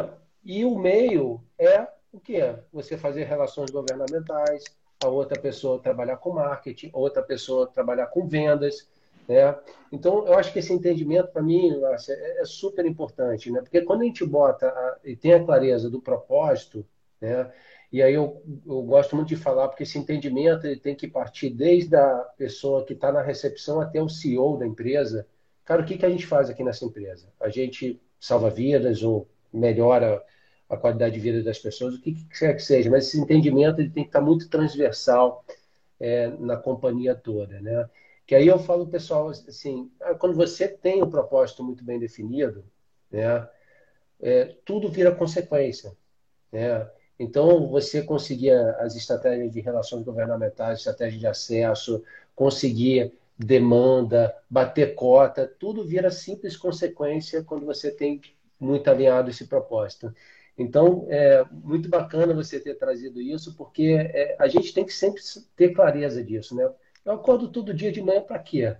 [0.43, 2.59] e o meio é o que é?
[2.71, 4.63] Você fazer relações governamentais,
[5.03, 8.87] a outra pessoa trabalhar com marketing, outra pessoa trabalhar com vendas,
[9.27, 9.55] né?
[9.91, 13.61] Então, eu acho que esse entendimento, para mim, é, é, super importante, né?
[13.61, 16.85] porque quando a gente bota a, e tem a clareza do propósito,
[17.19, 17.51] né?
[17.91, 21.49] e aí eu, eu gosto muito de falar, porque esse entendimento ele tem que partir
[21.49, 25.27] desde a pessoa que está na recepção até o CEO da empresa.
[25.65, 27.27] Cara, o que, que a gente faz aqui nessa empresa?
[27.39, 30.23] A gente salva vidas ou melhora
[30.69, 33.89] a qualidade de vida das pessoas, o que quer que seja, mas esse entendimento ele
[33.89, 35.45] tem que estar muito transversal
[35.99, 37.89] é, na companhia toda, né?
[38.25, 42.65] Que aí eu falo pessoal assim, ah, quando você tem um propósito muito bem definido,
[43.09, 43.47] né?
[44.19, 45.95] É, tudo vira consequência,
[46.51, 46.89] né?
[47.19, 52.03] Então, você conseguir as estratégias de relações governamentais, estratégia de acesso,
[52.35, 58.21] conseguir demanda, bater cota, tudo vira simples consequência quando você tem
[58.59, 60.13] muito alinhado esse propósito.
[60.57, 65.21] Então, é muito bacana você ter trazido isso, porque é, a gente tem que sempre
[65.55, 66.69] ter clareza disso, né?
[67.05, 68.75] Eu acordo todo dia de manhã para quê?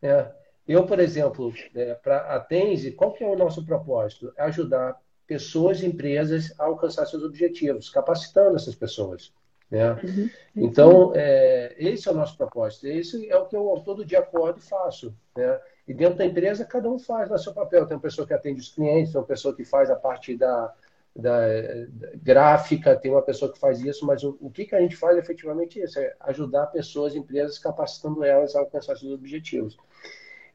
[0.00, 0.32] É,
[0.66, 4.32] eu, por exemplo, é, para a Tense, qual que é o nosso propósito?
[4.36, 9.32] É ajudar pessoas e empresas a alcançar seus objetivos, capacitando essas pessoas.
[9.74, 9.92] Né?
[10.04, 10.30] Uhum.
[10.54, 12.86] Então, é, esse é o nosso propósito.
[12.86, 15.12] Esse é o que eu todo dia acordo e faço.
[15.36, 15.60] Né?
[15.88, 17.84] E dentro da empresa, cada um faz o seu papel.
[17.84, 20.72] Tem uma pessoa que atende os clientes, tem uma pessoa que faz a parte da,
[21.14, 21.40] da,
[21.88, 24.94] da gráfica, tem uma pessoa que faz isso, mas o, o, que, que a gente
[24.94, 29.76] faz efetivamente é isso, é ajudar pessoas, empresas, capacitando elas a alcançar seus objetivos.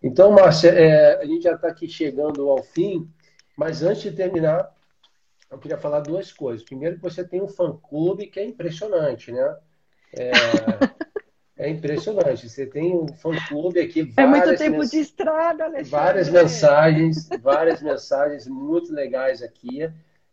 [0.02, 3.06] Então, Márcia, é, a gente já está aqui chegando ao fim,
[3.58, 4.74] mas antes de terminar,
[5.50, 6.64] eu queria falar duas coisas.
[6.64, 9.58] Primeiro, que você tem um fã-clube que é impressionante, né?
[10.14, 10.32] É,
[11.60, 12.48] É impressionante.
[12.48, 14.14] Você tem um fã-clube aqui.
[14.16, 14.92] É muito tempo mens...
[14.92, 15.90] de estrada, Alexandre.
[15.90, 19.92] Várias mensagens, várias mensagens muito legais aqui.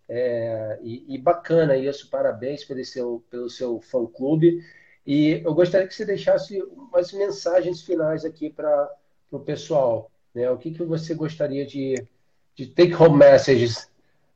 [0.08, 2.08] É, e, e, bacana isso.
[2.08, 4.62] Parabéns pelo seu, pelo seu fã-clube.
[5.04, 8.88] E eu gostaria que você deixasse umas mensagens finais aqui para
[9.28, 10.12] o pessoal.
[10.32, 10.48] Né?
[10.48, 12.06] O que, que você gostaria de,
[12.54, 13.90] de take-home messages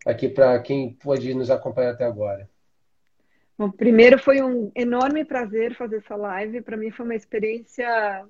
[0.06, 2.48] aqui para quem pode nos acompanhar até agora?
[3.58, 6.62] Bom, primeiro foi um enorme prazer fazer essa live.
[6.62, 8.24] Para mim foi uma experiência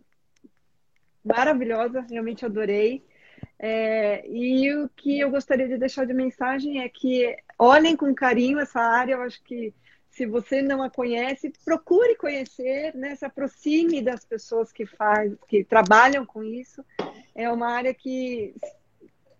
[1.24, 3.04] maravilhosa, realmente adorei.
[3.58, 8.58] É, e o que eu gostaria de deixar de mensagem é que olhem com carinho
[8.58, 9.14] essa área.
[9.14, 9.72] Eu acho que
[10.10, 13.14] se você não a conhece, procure conhecer, né?
[13.14, 16.84] se aproxime das pessoas que faz, que trabalham com isso.
[17.34, 18.54] É uma área que,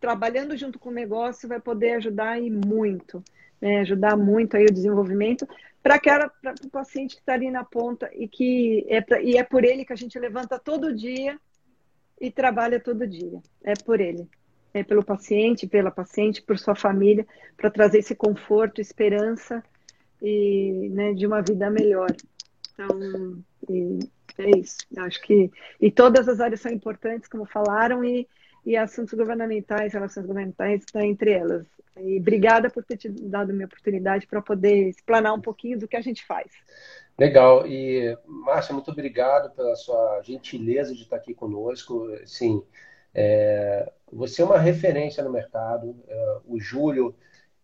[0.01, 3.23] trabalhando junto com o negócio, vai poder ajudar e muito.
[3.61, 3.81] Né?
[3.81, 5.47] Ajudar muito aí o desenvolvimento
[5.83, 6.31] para
[6.65, 9.85] o paciente que está ali na ponta e que é pra, e é por ele
[9.85, 11.39] que a gente levanta todo dia
[12.21, 13.41] e trabalha todo dia.
[13.63, 14.29] É por ele.
[14.73, 17.27] É pelo paciente, pela paciente, por sua família,
[17.57, 19.63] para trazer esse conforto, esperança
[20.23, 22.15] e né, de uma vida melhor.
[22.73, 23.43] Então,
[24.39, 24.77] é isso.
[24.99, 28.29] Acho que e todas as áreas são importantes, como falaram, e,
[28.65, 31.67] e assuntos governamentais, relações governamentais está entre elas.
[31.99, 35.97] E obrigada por ter te dado minha oportunidade para poder explanar um pouquinho do que
[35.97, 36.51] a gente faz.
[37.19, 37.67] Legal.
[37.67, 42.09] E, Márcia, muito obrigado pela sua gentileza de estar aqui conosco.
[42.25, 42.63] Sim,
[43.15, 45.97] é, você é uma referência no mercado.
[46.09, 47.15] É, o Júlio,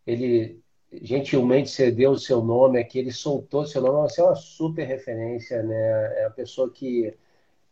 [0.06, 0.60] ele
[0.92, 4.10] gentilmente cedeu o seu nome aqui, ele soltou o seu nome.
[4.10, 6.20] Você é uma super referência, né?
[6.20, 7.16] É a pessoa que,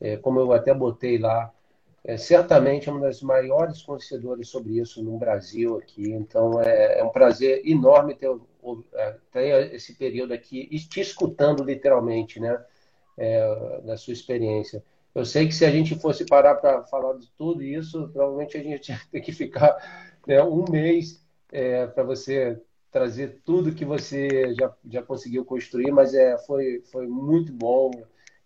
[0.01, 1.53] é, como eu até botei lá,
[2.05, 6.13] é certamente uma das maiores conhecedoras sobre isso no Brasil aqui.
[6.13, 8.29] Então é, é um prazer enorme ter,
[8.93, 12.63] é, ter, esse período aqui e te escutando literalmente, né,
[13.17, 14.85] é, da sua experiência.
[15.15, 18.63] Eu sei que se a gente fosse parar para falar de tudo isso, provavelmente a
[18.63, 24.55] gente ia ter que ficar né, um mês é, para você trazer tudo que você
[24.55, 27.91] já, já conseguiu construir, mas é, foi, foi muito bom.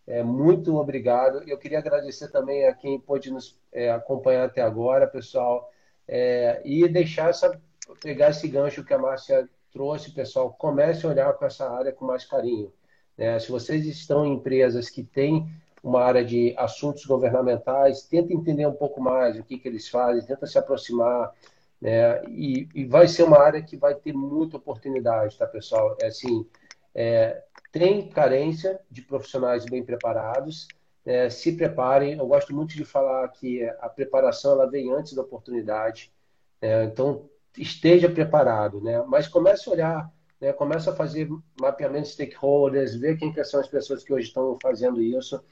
[0.09, 1.42] É, muito obrigado.
[1.46, 5.70] Eu queria agradecer também a quem pôde nos é, acompanhar até agora, pessoal,
[6.09, 7.61] é, e deixar essa,
[8.00, 10.50] pegar esse gancho que a Márcia trouxe, pessoal.
[10.59, 12.72] Comece a olhar para essa área com mais carinho.
[13.18, 13.38] Né?
[13.38, 15.46] Se vocês estão em empresas que têm
[15.82, 20.24] uma área de assuntos governamentais, tenta entender um pouco mais o que, que eles fazem,
[20.24, 21.34] tenta se aproximar.
[21.78, 22.24] Né?
[22.28, 25.98] E, e vai ser uma área que vai ter muita oportunidade, tá, pessoal?
[26.00, 26.46] É assim,
[26.94, 30.68] é, tem carência de profissionais bem preparados.
[31.04, 32.18] É, se preparem.
[32.18, 36.12] Eu gosto muito de falar que a preparação ela vem antes da oportunidade.
[36.60, 39.02] É, então esteja preparado, né?
[39.06, 40.52] Mas comece a olhar né?
[40.52, 41.28] começa a fazer
[41.60, 45.42] mapeamento de stakeholders, ver quem que são as pessoas que hoje estão fazendo isso.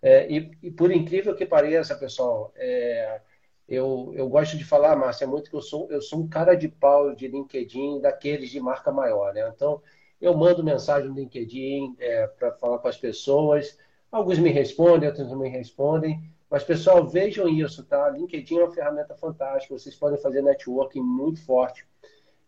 [0.00, 3.20] É, e, e, por incrível que pareça, pessoal, é,
[3.68, 6.68] eu, eu gosto de falar, Márcia, muito que eu sou, eu sou um cara de
[6.68, 9.50] pau de LinkedIn daqueles de marca maior, né?
[9.54, 9.82] Então,
[10.20, 13.78] eu mando mensagem no LinkedIn é, para falar com as pessoas.
[14.10, 16.22] Alguns me respondem, outros não me respondem.
[16.50, 18.08] Mas, pessoal, vejam isso, tá?
[18.08, 19.78] LinkedIn é uma ferramenta fantástica.
[19.78, 21.86] Vocês podem fazer networking muito forte.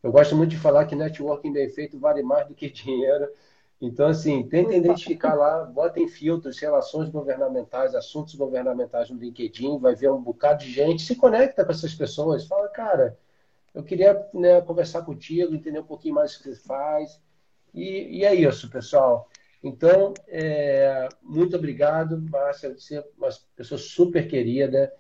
[0.03, 3.29] Eu gosto muito de falar que networking bem feito vale mais do que dinheiro.
[3.81, 10.11] Então, assim, tentem identificar lá, botem filtros, relações governamentais, assuntos governamentais no LinkedIn, vai ver
[10.11, 13.19] um bocado de gente, se conecta com essas pessoas, fala, cara,
[13.75, 17.19] eu queria né, conversar contigo, entender um pouquinho mais o que você faz.
[17.75, 19.29] E, e é isso, pessoal.
[19.63, 24.93] Então, é, muito obrigado, Márcia, você é uma pessoa super querida,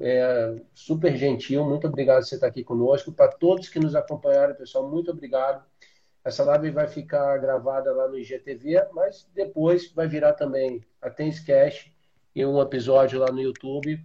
[0.00, 3.12] é, super gentil, muito obrigado por você estar aqui conosco.
[3.12, 5.64] Para todos que nos acompanharam, pessoal, muito obrigado.
[6.24, 11.92] Essa live vai ficar gravada lá no IGTV, mas depois vai virar também a Tenscast
[12.34, 14.02] e um episódio lá no YouTube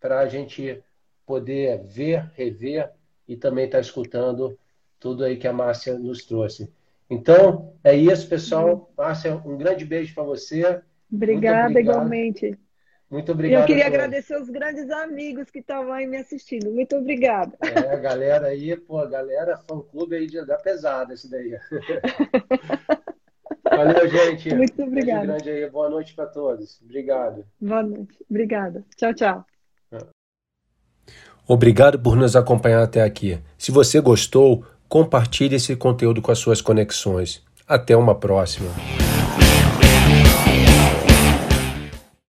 [0.00, 0.82] para a gente
[1.24, 2.90] poder ver, rever
[3.28, 4.58] e também estar tá escutando
[4.98, 6.72] tudo aí que a Márcia nos trouxe.
[7.10, 8.92] Então, é isso, pessoal.
[8.96, 10.80] Márcia, um grande beijo para você.
[11.12, 12.56] Obrigada, igualmente.
[13.10, 13.62] Muito obrigado.
[13.62, 16.70] Eu queria agradecer os grandes amigos que estavam aí me assistindo.
[16.70, 17.58] Muito obrigada.
[17.60, 21.50] É, a galera aí, pô, a galera fã-clube aí de da pesada esse daí.
[23.68, 24.54] Valeu, gente.
[24.54, 25.26] Muito obrigada.
[25.26, 25.68] grande aí.
[25.68, 26.80] Boa noite para todos.
[26.82, 27.44] Obrigado.
[27.60, 28.24] Boa noite.
[28.30, 28.84] Obrigada.
[28.96, 29.44] Tchau, tchau.
[31.48, 33.40] Obrigado por nos acompanhar até aqui.
[33.58, 37.40] Se você gostou, compartilhe esse conteúdo com as suas conexões.
[37.66, 38.68] Até uma próxima.